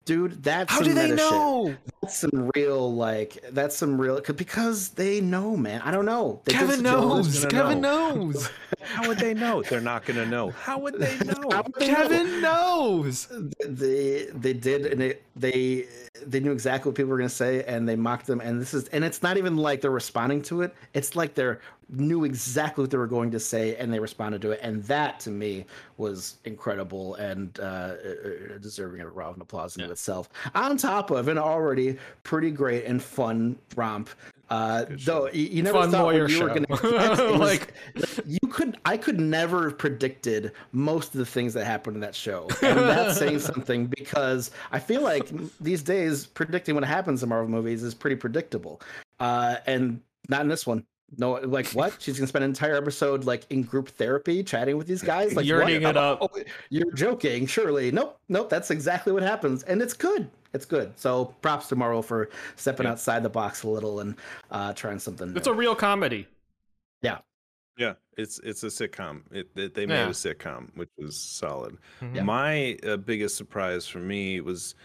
[0.05, 1.90] dude that's How do they know shit.
[2.01, 2.07] Know?
[2.07, 6.53] that's some real like that's some real because they know man i don't know They
[6.53, 7.45] Kevin knows.
[7.45, 8.15] Kevin know.
[8.15, 8.49] knows.
[8.83, 9.61] How would they know?
[9.61, 10.49] They're not gonna know.
[10.63, 11.33] How would they know?
[11.47, 11.95] would they know?
[11.95, 13.27] Kevin knows.
[13.65, 15.85] they they did and it, they
[16.25, 18.73] they knew exactly what people were going to say and they mocked them and this
[18.73, 21.59] is and it's not even like they're responding to it it's like they're
[21.89, 25.19] knew exactly what they were going to say and they responded to it and that
[25.19, 25.65] to me
[25.97, 27.95] was incredible and uh, uh,
[28.61, 29.89] deserving of a round of applause in Yeah.
[29.91, 31.90] itself on top of an already
[32.23, 34.09] pretty great and fun romp
[34.51, 36.65] uh, though you, you never Fun thought lawyer what you were going
[37.15, 37.73] to Like-
[38.25, 42.13] you could I could never have predicted most of the things that happened in that
[42.13, 42.49] show.
[42.61, 45.29] And that's saying something because I feel like
[45.61, 48.81] these days predicting what happens in Marvel movies is pretty predictable.
[49.21, 50.85] Uh and not in this one.
[51.17, 51.97] No, like what?
[51.99, 55.45] She's gonna spend an entire episode like in group therapy, chatting with these guys, like
[55.45, 55.89] Yearning what?
[55.91, 56.19] it up.
[56.21, 56.29] Oh,
[56.69, 57.91] you're joking, surely?
[57.91, 58.49] Nope, nope.
[58.49, 60.29] That's exactly what happens, and it's good.
[60.53, 60.91] It's good.
[60.97, 62.91] So props to Marvel for stepping Yeah.
[62.93, 64.15] outside the box a little and
[64.51, 65.35] uh, trying something.
[65.35, 65.53] It's new.
[65.53, 66.27] a real comedy.
[67.01, 67.19] Yeah,
[67.77, 69.21] Yeah, it's it's a sitcom.
[69.31, 70.07] It, it they made Yeah.
[70.07, 71.77] a sitcom, which was solid.
[72.01, 72.23] Mhm.
[72.25, 74.75] My uh, biggest surprise for me was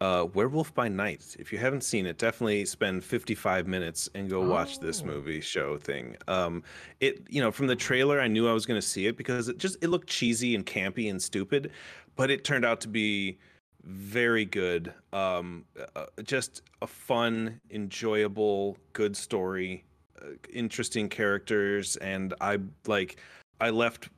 [0.00, 1.36] uh, Werewolf by Night.
[1.38, 5.06] If you haven't seen it, definitely spend 55 minutes and go watch this Oh.
[5.06, 6.16] movie show thing.
[6.28, 6.62] Um,
[7.00, 9.48] it you know from the trailer, I knew I was going to see it because
[9.48, 11.70] it just it looked cheesy and campy and stupid,
[12.16, 13.38] but it turned out to be
[13.84, 14.92] very good.
[15.12, 19.84] Um, uh, just a fun, enjoyable, good story,
[20.22, 23.16] uh, interesting characters, and I like.
[23.60, 24.08] I left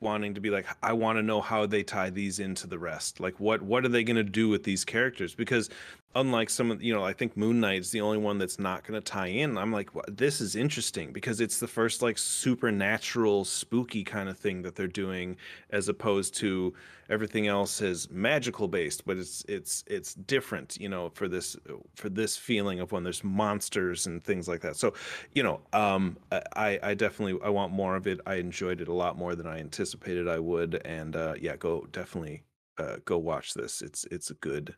[0.00, 3.20] wanting to be like i want to know how they tie these into the rest.
[3.20, 5.34] Like what what are they going to do with these characters?
[5.34, 5.68] Because
[6.16, 8.82] unlike some of you know i think moon knight is the only one that's not
[8.84, 9.58] going to tie in.
[9.58, 14.62] I'm like this is interesting because it's the first like supernatural spooky kind of thing
[14.62, 15.36] that they're doing
[15.70, 16.72] as opposed to
[17.10, 21.56] everything else is magical based but it's it's it's different you know for this
[21.94, 24.76] for this feeling of when there's monsters and things like that.
[24.76, 24.94] So
[25.34, 26.16] you know um
[26.56, 28.20] i i definitely i want more of it.
[28.26, 31.86] I enjoyed it a lot more than i anticipated i would and uh yeah go
[31.92, 32.42] definitely
[32.78, 33.82] uh go watch this.
[33.82, 34.74] It's it's a good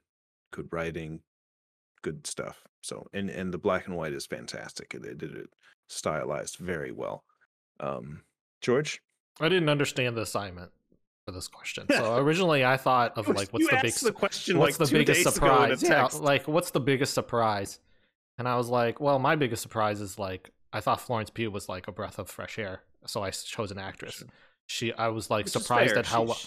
[0.51, 1.21] good writing
[2.03, 5.51] good stuff so and and the black and white is fantastic they did it
[5.89, 7.25] stylized very well
[7.81, 8.23] um
[8.61, 9.01] george
[9.41, 10.73] I didn't understand the assignment
[11.25, 11.87] for this question.
[11.93, 14.99] So originally, I thought of like, what's You the big, the question what's like the
[14.99, 16.15] biggest days ago in a surprise?
[16.15, 17.79] Yeah, like what's the biggest surprise?
[18.39, 21.69] And I was like, well, my biggest surprise is like I thought Florence Pugh was
[21.69, 24.23] like a breath of fresh air, so I chose an actress.
[24.67, 26.39] She, I was like Which surprised at how well.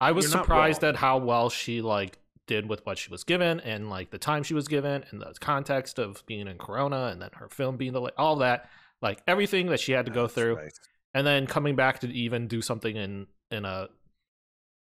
[0.00, 2.18] I was surprised at how well she like
[2.50, 5.32] did with what she was given and like the time she was given and the
[5.40, 8.68] context of being in Corona and then her film being the all that
[9.00, 10.72] like everything that she had to go That's through right.
[11.14, 13.88] and then coming back to even do something in in a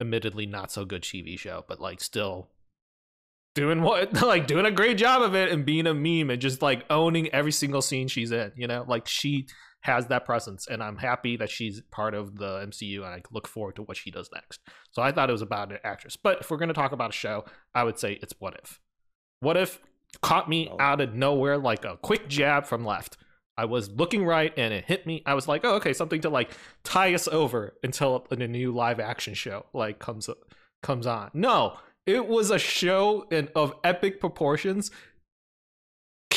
[0.01, 2.49] admittedly not so good TV show, but like still
[3.53, 6.61] doing what like doing a great job of it and being a meme and just
[6.61, 8.83] like owning every single scene she's in, you know?
[8.87, 9.47] Like she
[9.81, 13.47] has that presence and I'm happy that she's part of the MCU and I look
[13.47, 14.61] forward to what she does next.
[14.91, 16.15] So I thought it was about an actress.
[16.15, 18.79] But if we're going to talk about a show, I would say it's What If.
[19.39, 19.79] What If
[20.21, 20.77] caught me Oh.
[20.79, 23.17] out of nowhere like a quick jab from left.
[23.57, 25.23] I was looking right and it hit me.
[25.25, 26.51] I was like, "Oh, okay, something to like
[26.83, 30.29] tie us over until a new live action show like comes
[30.81, 34.89] comes on." No, it was a show in, of epic proportions.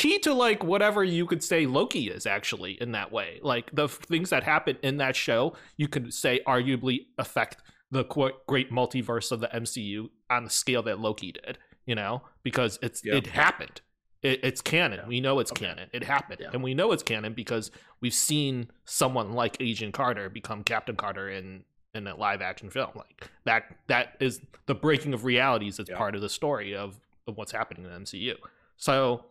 [0.05, 3.39] Key to like whatever you could say Loki is actually in that way.
[3.41, 8.03] Like the f- things that happen in that show, you could say arguably affect the
[8.03, 11.57] qu- great multiverse of the MCU on the scale that Loki did.
[11.87, 13.15] You know, because it's Yeah.
[13.15, 13.81] it happened.
[14.21, 14.99] It, it's canon.
[15.01, 15.07] Yeah.
[15.07, 15.65] We know it's Okay.
[15.65, 15.89] canon.
[15.91, 16.49] It happened, Yeah.
[16.53, 21.29] and we know it's canon because we've seen someone like Agent Carter become Captain Carter
[21.29, 21.63] in
[21.95, 22.91] in a live action film.
[22.93, 23.75] Like that.
[23.87, 25.79] That is the breaking of realities.
[25.79, 28.35] It's part of the story of, of what's happening in the MCU.
[28.77, 29.25] So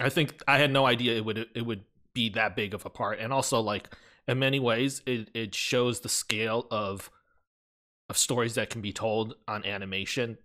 [0.00, 1.84] I think I had no idea it would it would
[2.14, 3.88] be that big of a part, and also like
[4.26, 7.10] in many ways, it it shows the scale of
[8.08, 10.38] of stories that can be told on animation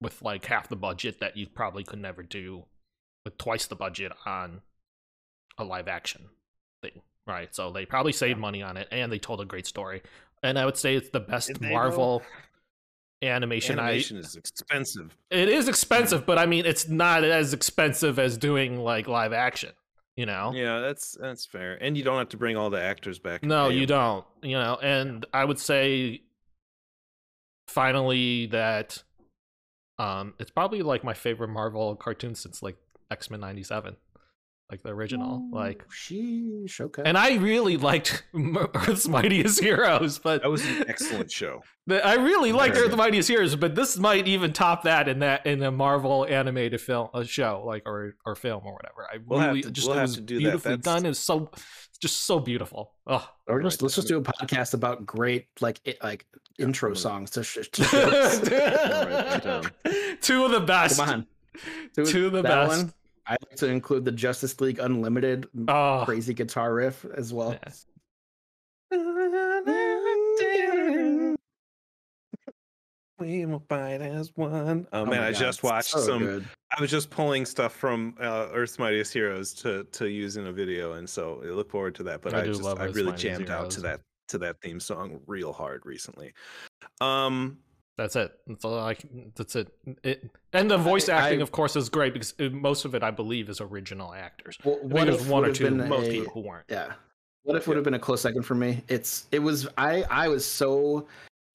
[0.00, 2.64] with like half the budget that you probably could never do
[3.24, 4.62] with twice the budget on
[5.58, 6.26] a live action
[6.82, 7.54] thing, right?
[7.54, 10.02] So they probably saved money on it, and they told a great story.
[10.42, 12.20] And I would say it's the best Marvel.
[12.20, 12.24] they,
[13.22, 18.36] animation, animation is expensive It is expensive, but I mean, it's not as expensive as
[18.36, 19.72] doing like live action.
[20.16, 20.52] You know?
[20.52, 23.68] yeah that's that's fair and you don't have to bring all the actors back No,
[23.68, 24.24] you you don't.
[24.42, 26.22] You know, and I would say
[27.68, 29.02] finally that
[30.00, 32.76] um it's probably like my favorite Marvel cartoon since like
[33.10, 33.96] X-Men 97.
[34.70, 35.48] Like the original.
[35.50, 37.02] Oh, like sheesh, okay.
[37.06, 42.52] and I really liked Earth's Mightiest Heroes, but that was an excellent show I really
[42.52, 45.70] liked Very Earth's Mightiest Heroes, but this might even top that in that in a
[45.70, 49.08] Marvel animated film, a show like or or film or whatever.
[49.10, 51.06] I We'll have really to- just we'll it have was to do beautifully That's- done.
[51.06, 51.50] It's so
[51.98, 52.92] just so beautiful.
[53.06, 56.26] Oh, or just Right, let's just do a podcast about great like it, like
[56.58, 58.40] intro I'm songs to, sh- to shows.
[58.40, 59.72] write that.
[60.20, 60.98] Two of the best.
[61.00, 61.26] Come on.
[62.06, 62.68] Two of the best.
[62.84, 62.92] One,
[63.28, 67.56] I like to include the Justice League Unlimited Oh, crazy guitar riff as well.
[68.90, 68.94] yeah.
[73.20, 74.86] We will fight as one.
[74.92, 76.18] Oh, man, I just watched so some.
[76.20, 76.48] good.
[76.76, 80.52] I was just pulling stuff from uh, Earth's Mightiest Heroes to to use in a
[80.52, 82.22] video, and so I look forward to that.
[82.22, 84.38] But I I, do just love I Earth's really Mightiest jammed out to that to
[84.38, 86.32] that theme song real hard recently.
[87.00, 87.58] Um,
[87.98, 88.32] That's it.
[88.46, 89.68] That's all I can, That's it.
[90.04, 90.30] it.
[90.54, 93.02] And the voice I- acting, I- of course, is great because uh, most of it,
[93.02, 94.56] I believe, is original actors.
[94.64, 96.64] Well, what there's one or two, most a- people who weren't.
[96.70, 96.92] Yeah.
[97.42, 98.82] What if it would have been a close second for me?
[98.88, 101.08] It's it was I I was so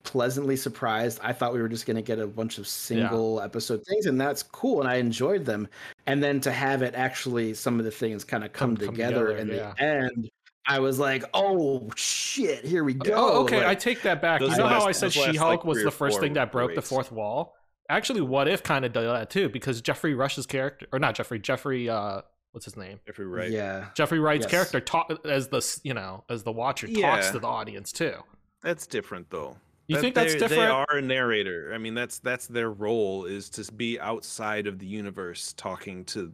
[0.04, 1.20] pleasantly surprised.
[1.24, 4.44] I thought we were just gonna get a bunch of single episode things, and that's
[4.44, 5.68] cool, and I enjoyed them.
[6.08, 8.96] And then to have it actually some of the things kind of come, Come- come
[8.96, 9.74] together, together, in yeah.
[9.78, 10.30] the end,
[10.66, 13.14] I was like, oh shit, here we go.
[13.16, 13.66] Oh, okay.
[13.66, 14.42] I take that back.
[14.42, 16.66] You Those know how I said She Hulk like, was the first thing that were
[16.66, 17.56] broke the fourth wall?
[17.90, 21.38] Actually, What If kind of did that too because Jeffrey Rush's character, or not Jeffrey,
[21.40, 22.22] Jeffrey, uh,
[22.54, 23.02] what's his name?
[23.06, 23.52] Jeffrey Wright.
[23.52, 23.88] yeah.
[23.94, 24.52] Jeffrey Wright's Yes.
[24.52, 28.16] character talk as the you know as the watcher talks to the audience too.
[28.62, 29.58] That's different though.
[29.88, 30.62] You That think that's different?
[30.62, 31.74] They are a narrator.
[31.76, 36.32] I mean, that's that's their role is to be outside of the universe, talking to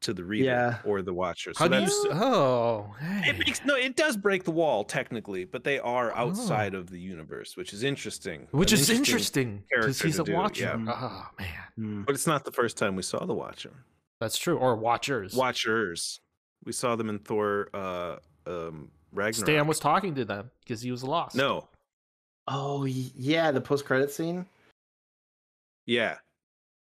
[0.00, 0.78] to the reader Yeah.
[0.84, 1.52] or the watcher.
[1.56, 2.08] How So do you?
[2.12, 3.30] Oh, hey.
[3.30, 3.74] it makes no.
[3.76, 6.28] It does break the wall technically, but they are Oh.
[6.28, 8.48] outside of the universe, which is interesting.
[8.50, 10.62] which An is interesting because character he's to a do, watcher.
[10.62, 10.94] yeah.
[10.94, 12.02] Oh man, Hmm.
[12.02, 13.84] But it's not the first time we saw the Watcher.
[14.20, 14.56] that's true.
[14.58, 15.34] Or watchers.
[15.34, 16.20] Watchers.
[16.64, 17.68] We saw them in Thor.
[17.72, 19.34] Uh, um, Ragnarok.
[19.46, 21.34] Stan was talking to them because he was lost.
[21.36, 21.68] no.
[22.48, 24.46] Oh yeah, the post credit scene.
[25.86, 26.16] Yeah.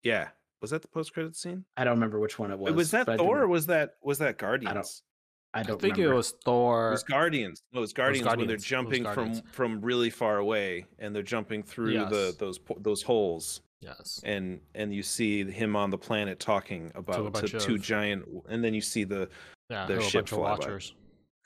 [0.02, 0.28] Yeah.
[0.60, 1.64] Was that the post credit scene?
[1.76, 2.70] I don't remember which one it was.
[2.72, 4.70] Wait, was that but I do Thor or was that was that Guardians?
[4.70, 6.14] I don't, I don't think remember.
[6.14, 6.36] it was Thor.
[6.36, 6.90] It Thor.
[6.90, 7.62] was Guardians.
[7.72, 8.50] No, it was Guardians, when they're Guardians.
[8.50, 13.02] It was jumping from from really far away and they're jumping through the those those
[13.02, 14.20] holes Yes.
[14.24, 18.24] and and you see him on the planet talking about to, bunch two of- giant
[18.48, 19.28] and then you see the
[19.70, 20.80] Yeah, their there were a ship bunch of fly by.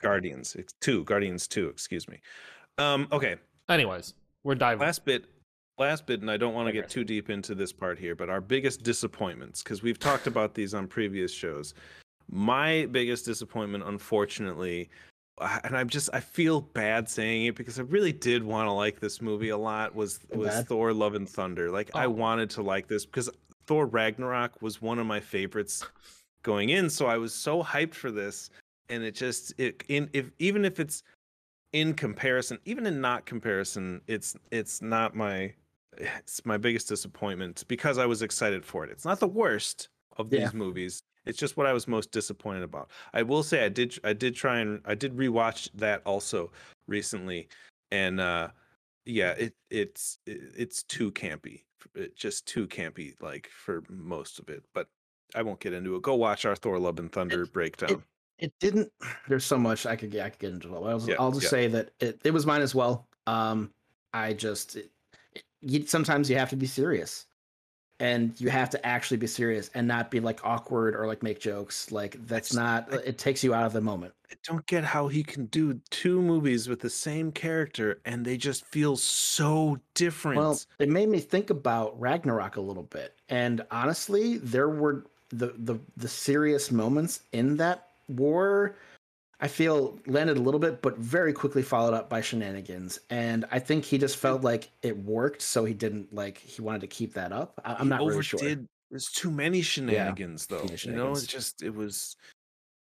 [0.01, 0.55] Guardians.
[0.55, 1.67] It's two Guardians two.
[1.69, 2.19] Excuse me.
[2.79, 3.07] Um.
[3.11, 3.35] Okay.
[3.69, 4.81] Anyways, we're diving.
[4.85, 5.25] Last bit.
[5.79, 8.29] Last bit, and I don't want to get too deep into this part here, but
[8.29, 11.73] our biggest disappointments, because we've talked about these on previous shows.
[12.29, 14.89] My biggest disappointment, unfortunately,
[15.39, 18.71] uh, and I'm just I feel bad saying it because I really did want to
[18.71, 19.95] like this movie a lot.
[19.95, 20.67] Was was bad?
[20.67, 21.71] Thor: Love and Thunder?
[21.71, 22.11] Like I Oh.
[22.11, 23.31] wanted to like this because
[23.65, 25.83] Thor Ragnarok was one of my favorites
[26.43, 28.51] going in, so I was so hyped for this,
[28.89, 31.01] and it just it in if even if it's
[31.71, 35.51] in comparison, even in not comparison, it's it's not my
[35.97, 38.89] it's my biggest disappointment because I was excited for it.
[38.91, 40.41] It's not the worst of Yeah.
[40.41, 41.01] these movies.
[41.25, 42.91] It's just what I was most disappointed about.
[43.13, 46.51] I will say I did I did try and I did rewatch that also
[46.87, 47.47] recently,
[47.91, 48.49] and uh
[49.05, 51.63] yeah, it it's it's too campy.
[51.95, 54.63] It just too campy like for most of it.
[54.73, 54.87] But
[55.35, 56.01] I won't get into it.
[56.01, 58.03] Go watch our Thor: Love and Thunder breakdown.
[58.39, 58.91] it didn't
[59.27, 61.43] there's so much i could get i could get into it i'll, Yeah, I'll just
[61.43, 61.49] yeah.
[61.49, 63.69] say that it, it was mine as well um
[64.11, 64.91] i just it, it-
[65.65, 67.25] you, sometimes you have to be serious.
[67.99, 71.39] And you have to actually be serious and not be like awkward or like make
[71.39, 71.91] jokes.
[71.91, 74.13] Like that's just- not I- uh, it takes you out of the moment.
[74.29, 78.35] I don't get how he can do two movies with the same character and they
[78.35, 80.39] just feel so different.
[80.39, 83.13] well it made me think about ragnarok a little bit.
[83.29, 88.75] And honestly there were the the the serious moments in that war
[89.43, 92.99] I feel landed a little bit, but very quickly followed up by shenanigans.
[93.09, 96.81] And I think he just felt like it worked, so he didn't like he wanted
[96.81, 97.59] to keep that up.
[97.65, 98.59] I, I'm He not really overdid.
[98.59, 98.67] sure.
[98.89, 100.57] There's too many shenanigans, though.
[100.63, 101.23] many You know, shenanigans.
[101.23, 102.15] it just it was.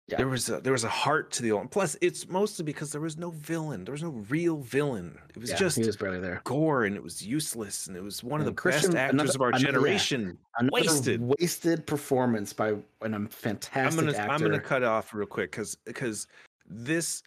[0.07, 0.19] Yeah.
[0.19, 1.71] There was a there was a heart to the old.
[1.71, 3.85] Plus, it's mostly because there was no villain.
[3.85, 5.19] There was no real villain.
[5.31, 6.43] It was Yeah, just he was barely there.
[6.45, 9.35] Gorr, and it was useless, and it was one of the Christian- best actors another-
[9.37, 10.39] of our another- generation.
[10.59, 11.21] Another wasted.
[11.23, 14.31] wasted performance by an um, fantastic I'm gonna actor.
[14.33, 16.27] I'm gonna cut off real quick because because
[16.67, 17.23] this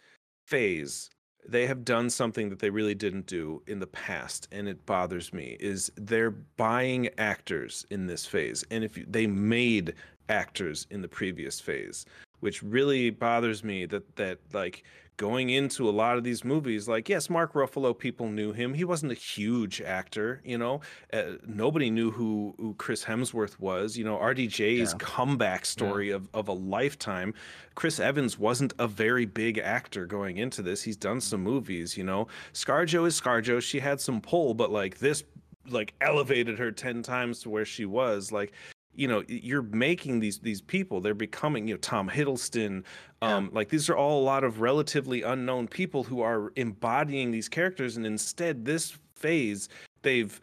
[0.46, 1.10] phase
[1.48, 5.32] they have done something that they really didn't do in the past and it bothers
[5.32, 9.94] me is they're buying actors in this phase and if you, they made
[10.28, 12.04] actors in the previous phase
[12.40, 14.84] which really bothers me that that like
[15.16, 18.72] going into a lot of these movies like yes mark ruffalo people knew him.
[18.74, 20.80] He wasn't a huge actor you know?
[21.12, 23.98] Uh, nobody knew who, who chris hemsworth was.
[23.98, 24.98] You know rdj's Yeah.
[24.98, 27.34] comeback story of, of a lifetime.
[27.74, 30.82] Chris evans wasn't a very big actor going into this.
[30.82, 32.28] He's done some movies you know?
[32.52, 33.60] Scarjo is scarjo.
[33.60, 35.24] She had some pull but like this
[35.68, 38.30] like elevated her 10 times to where she was.
[38.30, 38.52] Like
[38.98, 42.82] you know you're making these these people they're becoming you know tom hiddleston
[43.22, 47.48] um like these are all a lot of relatively unknown people who are embodying these
[47.48, 49.68] characters and instead this phase
[50.02, 50.40] they've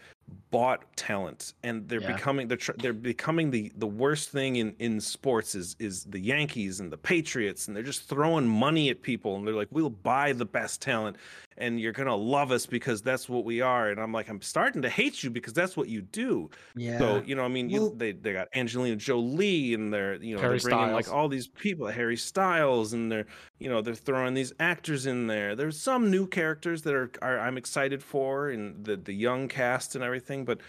[0.51, 2.13] bought talent and they're Yeah.
[2.13, 6.79] becoming they're they're becoming the the worst thing in in sports is is the Yankees
[6.79, 10.31] and the Patriots and they're just throwing money at people and they're like we'll buy
[10.31, 11.17] the best talent
[11.57, 14.41] and you're going to love us because that's what we are and I'm like I'm
[14.41, 16.97] starting to hate you because that's what you do yeah.
[16.97, 20.41] so you know, I mean, you, they they got Angelina Jolie and they're you know
[20.41, 23.25] Harry they're bringing like all these people, Harry Styles, and they're
[23.59, 25.55] you know they're throwing these actors in there.
[25.55, 29.95] There's some new characters that are, are I'm excited for, and the the young cast
[29.95, 30.44] and everything.
[30.45, 30.59] But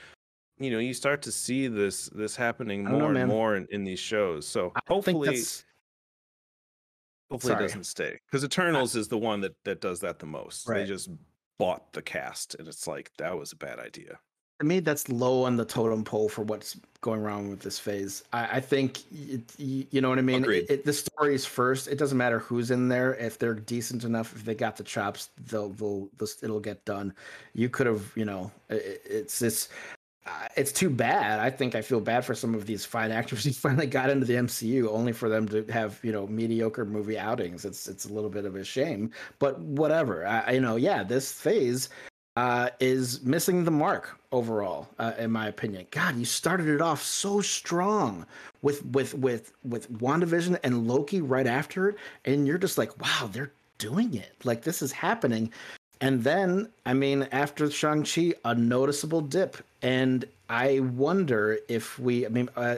[0.58, 3.28] you know, you start to see this this happening I don't know, more and man.
[3.28, 4.46] more in, in these shows.
[4.46, 5.38] So I hopefully,
[7.30, 10.66] hopefully it doesn't stay because Eternals is the one that that does that the most.
[10.66, 11.10] They just
[11.58, 14.18] bought the cast, and it's like that was a bad idea.
[14.60, 18.24] To me that's low on the totem pole for what's going wrong with this phase.
[18.32, 20.44] I, I think it, you know what I mean.
[20.44, 21.88] It, it, the story's first.
[21.88, 23.14] It doesn't matter who's in there.
[23.16, 27.12] If they're decent enough, if they got the chops, they'll they'll this, it'll get done.
[27.54, 29.68] You could have, you know, i- i it's this.
[30.26, 31.38] Uh, it's too bad.
[31.38, 34.26] I think I feel bad for some of these fine actors who finally got into
[34.26, 37.64] the MCU, only for them to have you know mediocre movie outings.
[37.64, 40.26] It's it's a little bit of a shame, but whatever.
[40.26, 41.90] I you know, yeah, this phase
[42.36, 45.86] uh, is missing the mark overall, uh, in my opinion.
[45.90, 48.26] God, you started it off so strong
[48.62, 53.28] with with with with WandaVision and Loki right after it, and you're just like, wow,
[53.32, 54.34] they're doing it.
[54.44, 55.50] Like this is happening.
[56.02, 62.26] And then, I mean, after Shang Chi, a noticeable dip, and I wonder if we,
[62.26, 62.76] I mean, uh,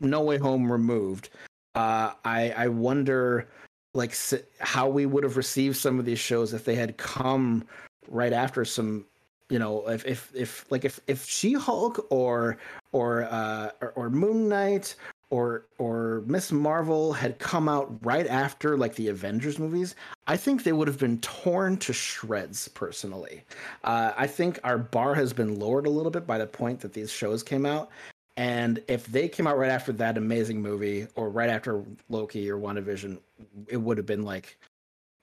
[0.00, 1.28] No Way Home removed.
[1.76, 3.46] Uh, I I wonder
[3.94, 4.14] like
[4.58, 7.64] how we would have received some of these shows if they had come
[8.08, 9.04] right after some
[9.48, 12.58] you know if if if like if if she-hulk or
[12.92, 14.94] or uh or, or moon knight
[15.30, 19.94] or or miss marvel had come out right after like the avengers movies
[20.26, 23.42] i think they would have been torn to shreds personally.
[23.84, 26.92] Uh, i think our bar has been lowered a little bit by the point that
[26.92, 27.90] these shows came out.
[28.36, 32.56] And if they came out right after that amazing movie or right after loki or
[32.56, 33.18] wandavision
[33.66, 34.56] it would have been like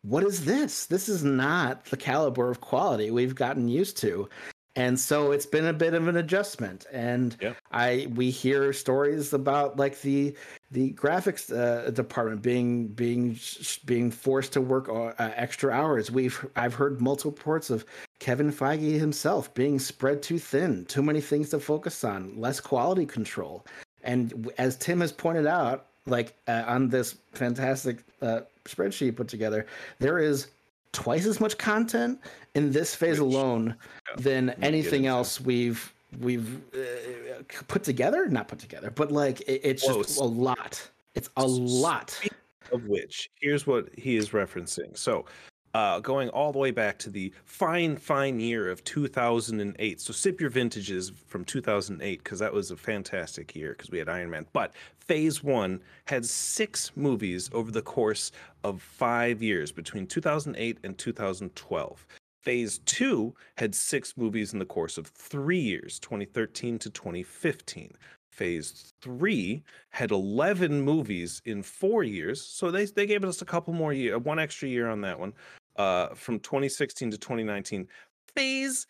[0.08, 0.86] what is this?
[0.86, 4.30] This is not the caliber of quality we've gotten used to.
[4.78, 6.86] And so it's been a bit of an adjustment.
[6.92, 7.54] And Yeah.
[7.72, 10.36] I we hear stories about like the
[10.70, 13.40] the graphics uh, department being being
[13.86, 16.12] being forced to work uh, extra hours.
[16.12, 17.86] We've I've heard multiple reports of
[18.20, 23.06] Kevin Feige himself being spread too thin, too many things to focus on, less quality
[23.06, 23.66] control.
[24.04, 29.66] And as Tim has pointed out, like uh, on this fantastic uh, spreadsheet put together,
[30.00, 30.48] there is
[30.92, 32.20] twice as much content
[32.54, 33.76] in this phase Which- alone
[34.10, 38.28] yeah, than anything else we've we've uh, put together.
[38.28, 40.90] Not put together, but like it, it's just a lot.
[41.16, 42.20] It's a lot.
[42.72, 45.24] of which here's what he is referencing so
[45.76, 50.40] uh going all the way back to the fine fine year of 2008 so sip
[50.40, 54.46] your vintages from 2008 because that was a fantastic year because we had iron man.
[54.54, 58.32] But phase one had six movies over the course
[58.64, 62.08] of five years between 2008 and 2012
[62.42, 67.92] phase two had six movies in the course of three years 2013 to 2015
[68.32, 73.74] phase three had 11 movies in four years so they, they gave us a couple
[73.74, 75.34] more year one extra year on that one
[75.78, 77.88] uh, from 2016 to 2019
[78.34, 78.88] phase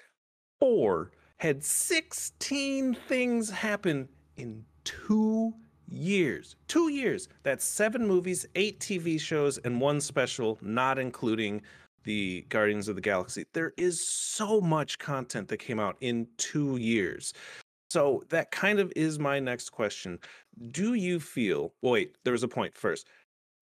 [0.60, 4.08] four had 16 things happen
[4.38, 5.54] in two
[5.88, 11.62] years two years that's seven movies eight tv shows and one special not including
[12.04, 16.78] the guardians of the galaxy there is so much content that came out in two
[16.78, 17.34] years
[17.96, 20.20] so that kind of is my next question.
[20.72, 21.74] Do you feel?
[21.82, 23.08] Wait, there was a point first.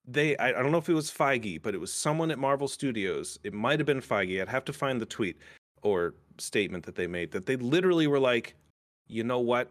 [0.06, 2.68] They, I, I don't know if it was Feige, but it was someone at Marvel
[2.68, 3.40] Studios.
[3.44, 4.42] It might have been Feige.
[4.42, 5.38] I'd have to find the tweet
[5.82, 8.56] or statement that they made that they literally were like,
[9.08, 9.70] you know what?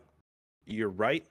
[0.65, 1.27] You're right.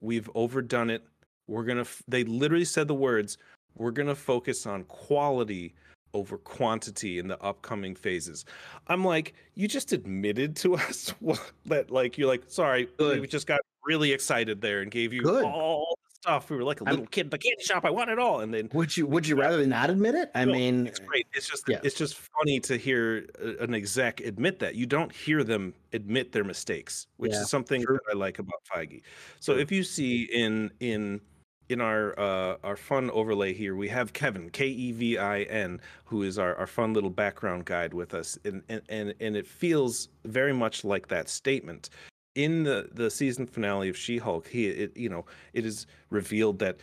[0.00, 1.02] We've overdone it.
[1.46, 1.80] We're gonna.
[1.82, 3.38] F-, they literally said the words,
[3.74, 5.74] "We're gonna focus on quality."
[6.14, 8.46] over quantity in the upcoming phases.
[8.86, 13.46] I'm like, you just admitted to us what, that like you're like, sorry, we just
[13.46, 15.44] got really excited there and gave you Good.
[15.44, 16.50] all the stuff.
[16.50, 17.84] We were like a I'm- little kid in the candy shop.
[17.84, 18.40] I want it all.
[18.40, 20.30] And then Would you Would you rather not admit it?
[20.34, 21.26] I No, mean, it's great.
[21.34, 21.80] It's just yeah.
[21.82, 23.26] it's just funny to hear
[23.60, 24.74] an exec admit that.
[24.74, 27.94] You don't hear them admit their mistakes, which Yeah, is something true.
[28.06, 29.02] that I like about Feige.
[29.40, 29.62] So True.
[29.62, 31.20] if you see in in
[31.68, 35.80] in our uh, our fun overlay here, we have Kevin K E V I N,
[36.04, 39.46] who is our, our fun little background guide with us, and, and and and it
[39.46, 41.90] feels very much like that statement.
[42.38, 46.76] In the the season finale of She-Hulk, he it, you know it is revealed that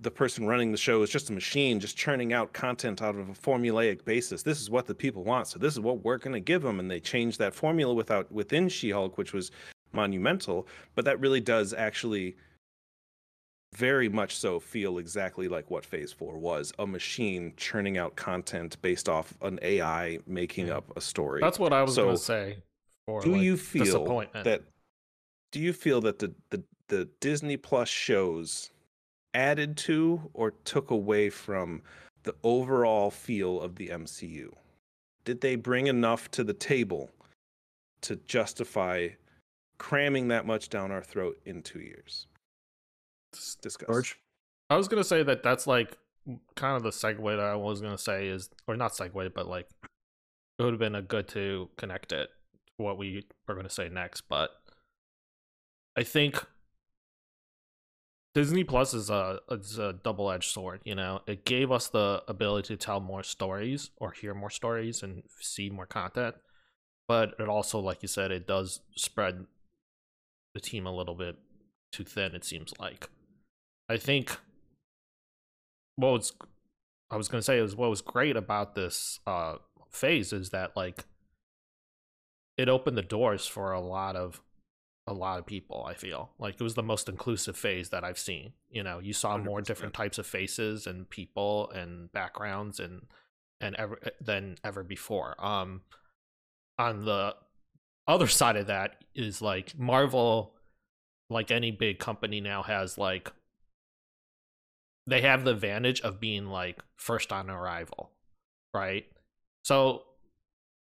[0.00, 3.28] the person running the show is just a machine, just churning out content out of
[3.28, 4.42] a formulaic basis.
[4.42, 6.80] This is what the people want, so this is what we're going to give them,
[6.80, 9.50] and they changed that formula without within She-Hulk, which was
[9.92, 10.66] monumental.
[10.94, 12.36] But that really does actually
[13.76, 18.80] very much so feel exactly like what Phase Four was: a machine churning out content
[18.80, 20.78] based off an AI making Yeah.
[20.78, 21.40] up a story.
[21.42, 22.56] That's what I was So, going to say.
[23.06, 24.44] For do like, you feel disappointment.
[24.44, 24.62] that
[25.54, 28.70] do you feel that the, the the disney plus shows
[29.32, 31.80] added to or took away from
[32.24, 34.52] the overall feel of the mcu
[35.24, 37.10] did they bring enough to the table
[38.02, 39.08] to justify
[39.78, 42.26] cramming that much down our throat in two years.
[43.62, 43.86] Discuss.
[43.86, 44.18] George.
[44.70, 45.96] I was gonna say that that's like
[46.54, 49.68] kind of the segue that I was gonna say is, or not segue, but like
[50.58, 52.30] it would have been a good to connect it
[52.66, 54.22] to what we were gonna say next.
[54.22, 54.50] But
[55.96, 56.44] I think
[58.34, 60.80] Disney Plus is a is a double edged sword.
[60.84, 65.02] You know, it gave us the ability to tell more stories or hear more stories
[65.02, 66.34] and see more content,
[67.06, 69.46] but it also, like you said, it does spread
[70.52, 71.36] the team a little bit
[71.92, 72.34] too thin.
[72.34, 73.08] It seems like.
[73.88, 74.36] I think
[75.96, 76.32] what was
[77.10, 79.56] I was gonna say is what was great about this uh
[79.90, 81.04] phase is that like
[82.56, 84.40] it opened the doors for a lot of
[85.06, 88.18] a lot of people i feel like it was the most inclusive phase that i've
[88.18, 89.64] seen you know you saw more 100%.
[89.64, 93.02] different types of faces and people and backgrounds and
[93.60, 95.82] and ever than ever before um
[96.78, 97.34] on the
[98.06, 100.54] other side of that is like marvel
[101.30, 103.30] like any big company now has like
[105.06, 108.10] they have the advantage of being like first on arrival,
[108.72, 109.06] right?
[109.62, 110.02] So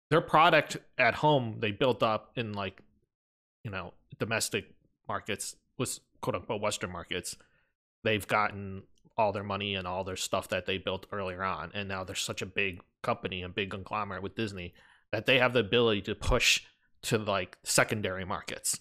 [0.09, 2.81] their product at home they built up in like
[3.67, 4.73] you know domestic
[5.07, 7.35] markets was quote unquote western markets
[8.03, 8.83] they've gotten
[9.17, 12.15] all their money and all their stuff that they built earlier on and now they're
[12.15, 14.73] such a big company and big conglomerate with disney
[15.11, 16.61] that they have the ability to push
[17.01, 18.79] to like secondary markets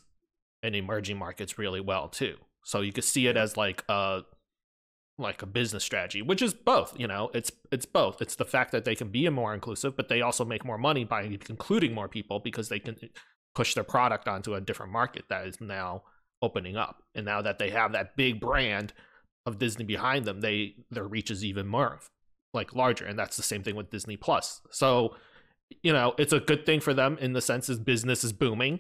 [0.63, 2.37] and emerging markets really well too.
[2.65, 4.23] So you could see it as like a
[5.19, 7.31] like a business strategy which is both you know?
[7.33, 8.21] It's it's both.
[8.21, 11.05] It's the fact that they can be more inclusive but they also make more money
[11.05, 12.97] by including more people because they can
[13.57, 16.03] push their product onto a different market that is now
[16.43, 18.93] opening up and now that they have that big brand
[19.47, 21.99] of disney behind them they their reach is even more
[22.55, 25.17] like larger and that's the same thing with disney plus so
[25.83, 28.79] you know it's a good thing for them in the sense as business is booming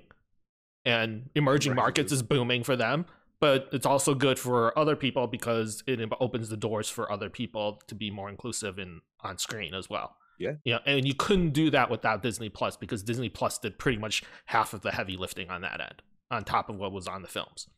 [0.85, 1.83] and emerging Right.
[1.83, 3.07] markets is booming for them
[3.41, 7.83] but it's also good for other people because it opens the doors for other people
[7.87, 10.17] to be more inclusive in on screen as well.
[10.39, 10.53] Yeah.
[10.65, 14.23] Yeah, and you couldn't do that without Disney Plus because Disney Plus did pretty much
[14.47, 17.29] half of the heavy lifting on that end, on top of what was on the
[17.29, 17.69] films.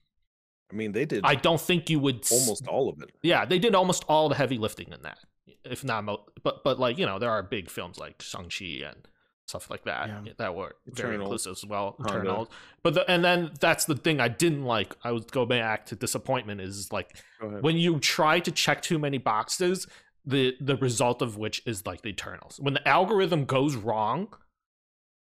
[0.73, 3.11] I mean, they did I don't think you would s- almost all of it.
[3.23, 5.19] Yeah, they did almost all the heavy lifting in that,
[5.65, 8.83] if not mo- but but like you know there are big films like Shang Chi
[8.87, 9.09] and
[9.47, 10.33] stuff like that Yeah.
[10.37, 11.97] that were very Eternals, inclusive as well.
[12.01, 12.19] Honda.
[12.19, 12.49] Eternals,
[12.83, 14.95] but the, and then that's the thing I didn't like.
[15.03, 19.17] I would go back to disappointment is like when you try to check too many
[19.17, 19.87] boxes,
[20.29, 22.61] the the result of which is like the Eternals.
[22.61, 24.29] When the algorithm goes wrong,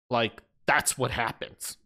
[0.10, 1.78] like that's what happens.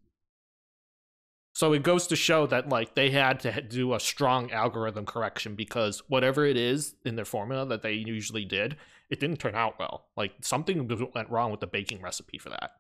[1.56, 5.54] So it goes to show that like they had to do a strong algorithm correction
[5.56, 8.76] because whatever it is in their formula that they usually did,
[9.12, 10.08] it didn't turn out well.
[10.18, 12.72] Like something went wrong with the baking recipe for that.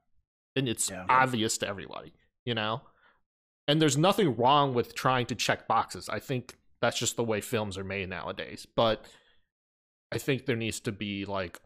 [0.55, 1.05] And it's Yeah.
[1.07, 2.13] obvious to everybody,
[2.45, 2.81] you know?
[3.67, 6.09] And there's nothing wrong with trying to check boxes.
[6.09, 8.65] I think that's just the way films are made nowadays.
[8.75, 9.05] But
[10.16, 11.59] I think there needs to be like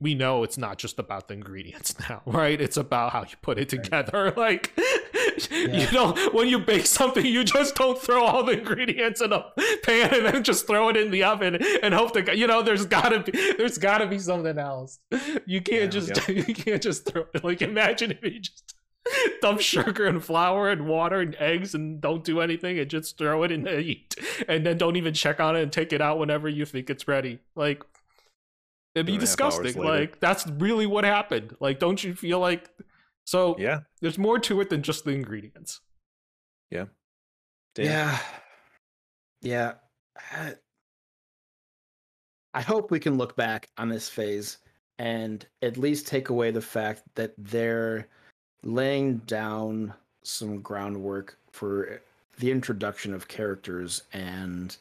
[0.00, 2.58] we know it's not just about the ingredients now, right?
[2.60, 4.32] It's about how you put it together.
[4.44, 4.72] Like
[5.50, 9.44] you know, when you bake something, you just don't throw all the ingredients in a
[9.82, 12.86] pan and then just throw it in the oven and hope that you know there's
[12.86, 14.98] gotta be there's gotta be something else.
[15.46, 16.00] You can't Yeah.
[16.00, 18.73] just you can't just throw it like imagine if you just
[19.42, 23.42] dump sugar and flour and water and eggs and don't do anything and just throw
[23.42, 24.14] it in the heat
[24.48, 27.06] and then don't even check on it and take it out whenever you think it's
[27.06, 27.38] ready.
[27.54, 27.82] Like
[28.94, 29.82] it'd be Two and a half hours disgusting.
[29.82, 31.56] Like that's really what happened.
[31.60, 32.70] Like don't you feel like
[33.26, 33.80] so yeah.
[34.00, 35.80] there's more to it than just the ingredients.
[37.74, 37.86] Dan?
[37.86, 38.18] Yeah.
[39.42, 39.72] Yeah.
[40.16, 40.54] I-
[42.56, 44.58] I hope we can look back on this phase
[44.96, 48.08] and at least take away the fact that they're
[48.64, 52.00] laying down some groundwork for
[52.38, 54.76] the introduction of characters and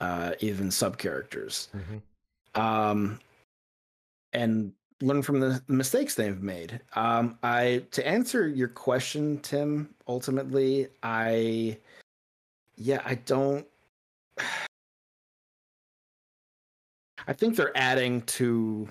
[0.00, 1.68] uh, even sub characters.
[2.54, 3.18] Um,
[4.32, 6.80] and learn from the mistakes they've made.
[6.94, 9.94] Um, I to answer your question, Tim.
[10.08, 11.78] Ultimately, I
[12.76, 13.66] yeah, I don't.
[17.26, 18.88] I think they're adding to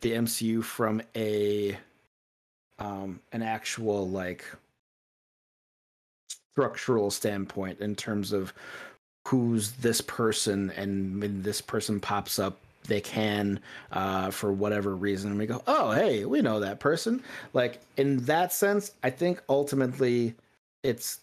[0.00, 1.76] the MCU from a
[2.78, 4.44] um an actual like
[6.52, 8.52] structural standpoint in terms of
[9.26, 13.58] who's this person and when this person pops up they can
[13.92, 17.22] uh for whatever reason and we go oh hey we know that person.
[17.52, 20.34] Like in that sense i think ultimately
[20.82, 21.20] it's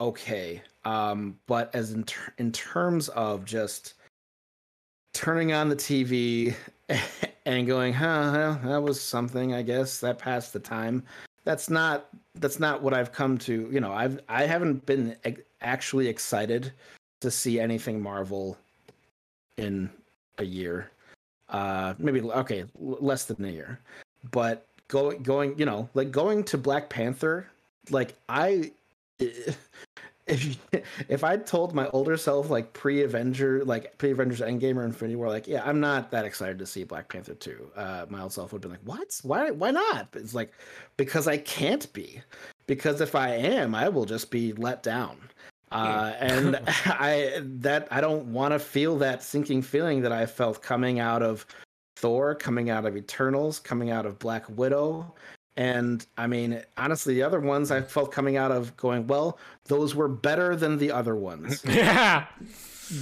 [0.00, 0.60] okay.
[0.84, 3.94] Um but as in ter- in terms of just
[5.12, 6.54] turning on the tv
[7.46, 11.02] and going huh well, that was something i guess that passed the time
[11.44, 13.68] that's not that's not what I've come to.
[13.70, 15.16] You know, I've I haven't been
[15.60, 16.72] actually excited
[17.20, 18.58] to see anything Marvel
[19.56, 19.90] in
[20.38, 20.90] a year.
[21.50, 23.78] Uh, maybe okay, less than a year,
[24.32, 27.48] but going going you know like going to Black Panther,
[27.90, 28.72] like I.
[30.26, 30.54] If you,
[31.08, 35.16] if I told my older self like pre Avenger like pre Avengers Endgame or Infinity
[35.16, 38.32] War like yeah I'm not that excited to see Black Panther two uh, my old
[38.32, 39.18] self would be like what?
[39.22, 40.08] Why why not?
[40.14, 40.52] It's like
[40.96, 42.20] because I can't be.
[42.66, 45.18] Because if I am I will just be let down.
[45.72, 50.62] Uh, and I that I don't want to feel that sinking feeling that I felt
[50.62, 51.46] coming out of
[51.96, 55.14] Thor, coming out of Eternals, coming out of Black Widow.
[55.56, 59.94] And I mean, honestly, the other ones I felt coming out of going, well, those
[59.94, 61.62] were better than the other ones.
[61.68, 62.26] yeah.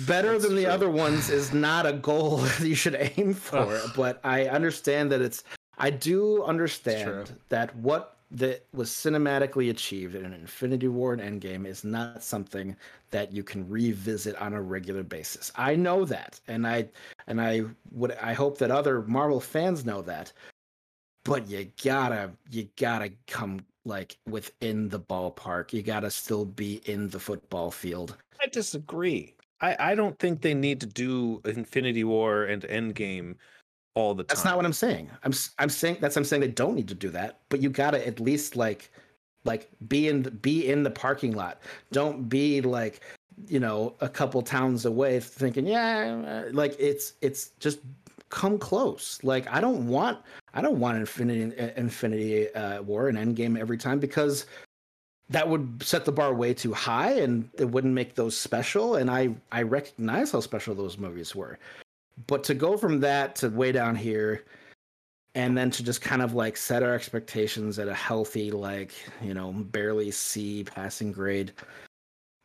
[0.06, 3.58] better That's than the other ones is not a goal that you should aim for.
[3.58, 3.90] Ugh.
[3.96, 5.44] but I understand that it's,
[5.78, 11.66] I do understand that what that was cinematically achieved in an Infinity War and Endgame
[11.66, 12.74] is not something
[13.10, 15.52] that you can revisit on a regular basis.
[15.54, 16.88] I know that, and I
[17.26, 20.32] and I would I hope that other Marvel fans know that.
[21.24, 25.72] But you gotta you gotta come like within the ballpark.
[25.72, 28.16] You gotta still be in the football field.
[28.42, 29.34] I disagree.
[29.60, 33.36] I, I don't think they need to do Infinity War and Endgame
[33.94, 34.28] all the time.
[34.28, 35.10] That's not what I'm saying.
[35.22, 38.04] I'm I'm saying that's I'm saying they don't need to do that, but you gotta
[38.06, 38.90] at least like
[39.44, 41.60] like be in the, be in the parking lot.
[41.92, 43.00] Don't be like
[43.48, 47.78] you know a couple towns away thinking yeah uh, like it's it's just
[48.32, 49.20] come close.
[49.22, 50.18] Like I don't want
[50.54, 54.46] I don't want Infinity Infinity uh, War and Endgame every time because
[55.28, 59.10] that would set the bar way too high and it wouldn't make those special and
[59.10, 61.58] I I recognize how special those movies were.
[62.26, 64.44] But to go from that to way down here
[65.34, 69.34] and then to just kind of like set our expectations at a healthy like, you
[69.34, 71.52] know, barely C passing grade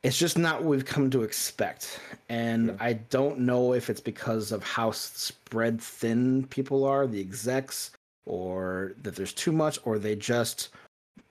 [0.08, 1.99] it's just not what we've come to expect.
[2.30, 2.78] And.
[2.80, 7.91] I don't know if it's because of how spread thin people are, the execs,
[8.26, 10.70] or that there's too much, or they just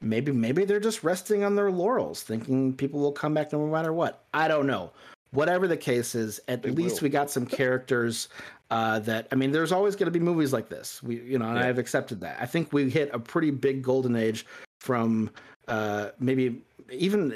[0.00, 3.92] maybe maybe they're just resting on their laurels, thinking people will come back no matter
[3.92, 4.24] what.
[4.34, 4.90] I don't know.
[5.32, 7.06] Whatever the case is, at They least will.
[7.06, 8.28] we got some characters
[8.70, 11.02] uh, that I mean, there's always going to be movies like this.
[11.02, 11.66] We, you know, and Yeah.
[11.68, 12.36] I've accepted that.
[12.40, 14.46] I think we hit a pretty big golden age
[14.80, 15.30] from
[15.68, 17.34] uh, maybe even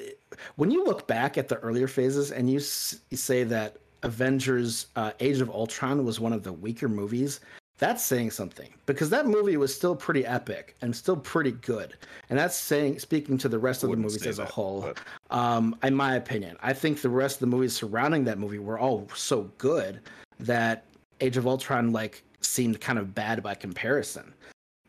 [0.56, 4.86] when you look back at the earlier phases and you, s- you say that Avengers:
[4.96, 7.40] uh, Age of Ultron was one of the weaker movies,
[7.78, 11.94] that's saying something because that movie was still pretty epic and still pretty good,
[12.28, 14.80] and that's saying speaking to the rest of the movies as a whole.
[14.82, 14.98] but-
[15.36, 18.78] Um, in my opinion, I think the rest of the movies surrounding that movie were
[18.78, 20.00] all so good
[20.38, 20.84] that
[21.20, 24.32] Age of Ultron like seemed kind of bad by comparison.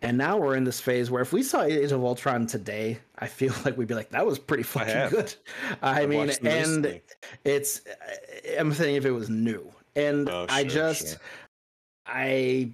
[0.04, 3.28] And now we're in this phase where if we saw Age of Ultron today, I
[3.28, 5.12] feel like we'd be like, that was pretty fucking have.
[5.12, 5.34] good.
[5.82, 7.02] I I've mean, and
[7.44, 7.82] it's,
[8.58, 9.72] I'm saying if it was new.
[9.96, 11.18] And Oh, I just, sure.
[12.08, 12.72] I,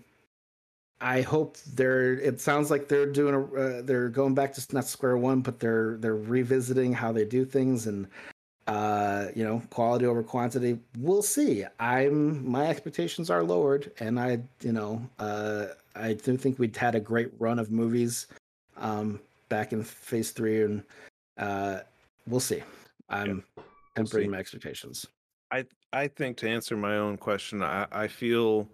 [1.02, 2.14] I hope they're.
[2.14, 3.44] It sounds like they're doing a.
[3.44, 7.46] Uh, they're going back to not square one, but they're they're revisiting how they do
[7.46, 8.08] things and,
[8.66, 10.80] uh, you know, quality over quantity.
[10.98, 11.66] We'll see.
[11.80, 15.68] I'm my expectations are lowered, and I, you know, uh,
[16.00, 18.28] I do think we'd had a great run of movies,
[18.78, 19.20] um,
[19.50, 20.84] back in Phase Three, and
[21.38, 21.80] uh,
[22.28, 22.64] we'll see.
[23.10, 23.44] I'm
[23.96, 24.30] tempering see.
[24.30, 25.06] my expectations.
[25.94, 28.68] I think to answer my own question, I, I feel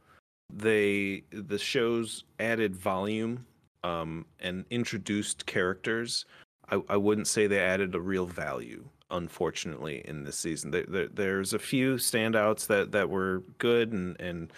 [0.52, 3.46] they the shows added volume
[3.84, 6.26] um, and introduced characters.
[6.70, 10.72] I, I wouldn't say they added a real value, unfortunately, in this season.
[10.72, 14.52] There, there, there's a few standouts that, that were good and, and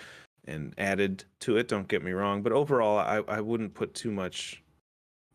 [0.45, 1.67] and added to it.
[1.67, 4.61] Don't get me wrong, but overall, I, I wouldn't put too much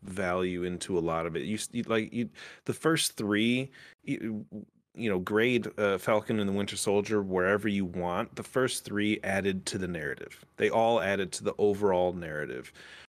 [0.03, 1.43] value into a lot of it.
[1.43, 2.29] You, you like you,
[2.65, 3.71] the first three.
[4.03, 4.45] You,
[4.93, 8.35] you know, grade uh, Falcon and the Winter Soldier wherever you want.
[8.35, 10.43] The first three added to the narrative.
[10.57, 12.73] They all added to the overall narrative,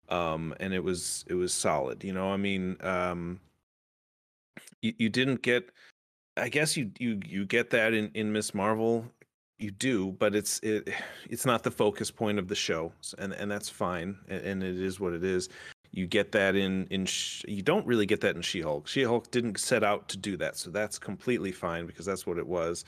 [0.10, 2.04] um, and it was it was solid.
[2.04, 3.40] You know, I mean, um,
[4.82, 5.70] you you didn't get.
[6.38, 9.06] I guess you you you get that in in Miss Marvel.
[9.64, 10.90] You do, but it's it
[11.30, 14.78] it's not the focus point of the show, and and that's fine, and, and it
[14.90, 15.48] is what it is.
[15.92, 17.08] You get that in in
[17.48, 18.88] you don't really get that in She-Hulk.
[18.88, 22.46] She-Hulk didn't set out to do that, so that's completely fine because that's what it
[22.48, 22.84] was.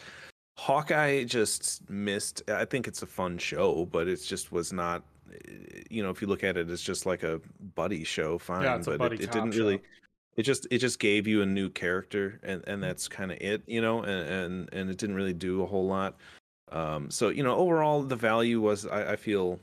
[0.57, 2.41] Hawkeye just missed.
[2.49, 5.03] I think it's a fun show, but it just was not.
[5.31, 7.39] eh, You know, if you look at it as just like a
[7.75, 8.63] buddy show, fine.
[8.63, 9.59] Yeah, it's a but buddy it, it didn't show.
[9.59, 9.81] really.
[10.35, 13.63] It just it just gave you a new character, and and that's kind of it.
[13.67, 16.17] You know, and, and and it didn't really do a whole lot.
[16.71, 19.59] Um, so you know, overall, the value was I, I feel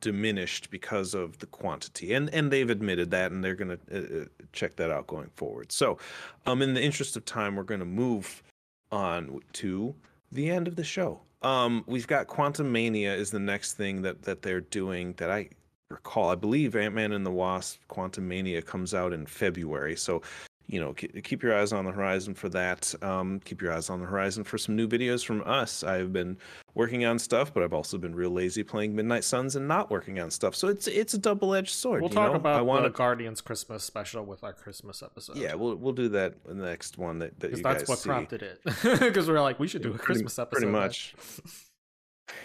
[0.00, 2.12] diminished because of the quantity.
[2.12, 5.30] And and they've admitted that and they're going to uh, uh, check that out going
[5.34, 5.72] forward.
[5.72, 5.98] So
[6.46, 8.42] um in the interest of time we're going to move
[8.90, 9.94] on to
[10.32, 11.20] the end of the show.
[11.42, 15.48] Um we've got Quantumania is the next thing that that they're doing that i
[15.90, 16.28] recall.
[16.28, 19.96] I believe ant-man and the wasp Quantumania comes out in february.
[19.96, 20.22] So
[20.68, 22.94] you know, keep your eyes on the horizon for that.
[23.02, 25.82] Um, keep your eyes on the horizon for some new videos from us.
[25.82, 26.36] I've been
[26.74, 30.20] working on stuff, but I've also been real lazy playing Midnight Suns and not working
[30.20, 30.54] on stuff.
[30.54, 32.02] So it's it's a double edged sword.
[32.02, 32.36] We'll talk know?
[32.36, 32.82] about I wanna...
[32.82, 35.38] the Guardians Christmas special with our Christmas episode.
[35.38, 37.98] Yeah, we'll we'll do that in the next one that, that you that's guys what
[37.98, 38.08] see.
[38.10, 38.60] prompted it.
[39.08, 40.60] Because we're like, we should do a Christmas pretty, episode.
[40.60, 41.14] Pretty much.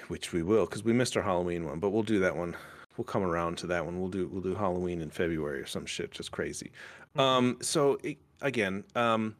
[0.07, 2.55] Which we will, because we missed our Halloween one, but we'll do that one
[2.97, 3.99] we'll come around to that one.
[3.99, 6.71] We'll do we'll do Halloween in February or some shit, just crazy.
[7.15, 7.19] Mm-hmm.
[7.19, 9.35] Um, so it, again, um,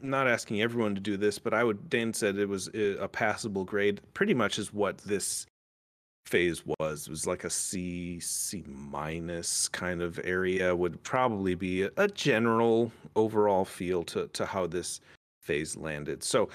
[0.00, 1.90] not asking everyone to do this, but I would.
[1.90, 4.00] Dan said it was a passable grade.
[4.14, 5.46] Pretty much is what this
[6.26, 7.06] phase was.
[7.06, 10.76] It was like a C C minus kind of area.
[10.76, 15.00] Would probably be a, a general overall feel to to how this
[15.42, 16.22] phase landed.
[16.22, 16.48] So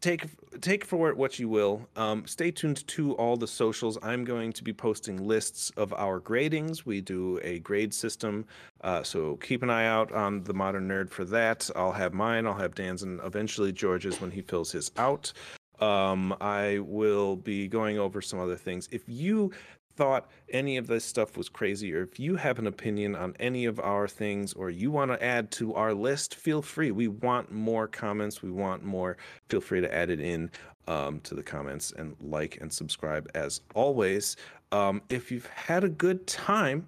[0.00, 0.26] take
[0.60, 1.88] take for it what you will.
[1.96, 3.98] Um, stay tuned to all the socials.
[4.02, 6.84] I'm going to be posting lists of our gradings.
[6.84, 8.46] We do a grade system,
[8.82, 11.68] uh, so keep an eye out on the Modern Nerd for that.
[11.76, 12.46] I'll have mine.
[12.46, 15.32] I'll have Dan's, and eventually George's when he fills his out.
[15.80, 18.88] Um, I will be going over some other things.
[18.90, 19.52] If you
[19.98, 23.64] thought any of this stuff was crazy, or if you have an opinion on any
[23.64, 26.92] of our things, or you want to add to our list, feel free.
[26.92, 28.40] We want more comments.
[28.40, 29.16] We want more.
[29.48, 30.52] Feel free to add it in
[30.86, 34.36] um, to the comments and like and subscribe as always.
[34.70, 36.86] Um, if you've had a good time,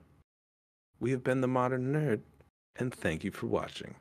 [1.01, 2.21] we have been the Modern Nerd,
[2.77, 3.97] and thank you for watching.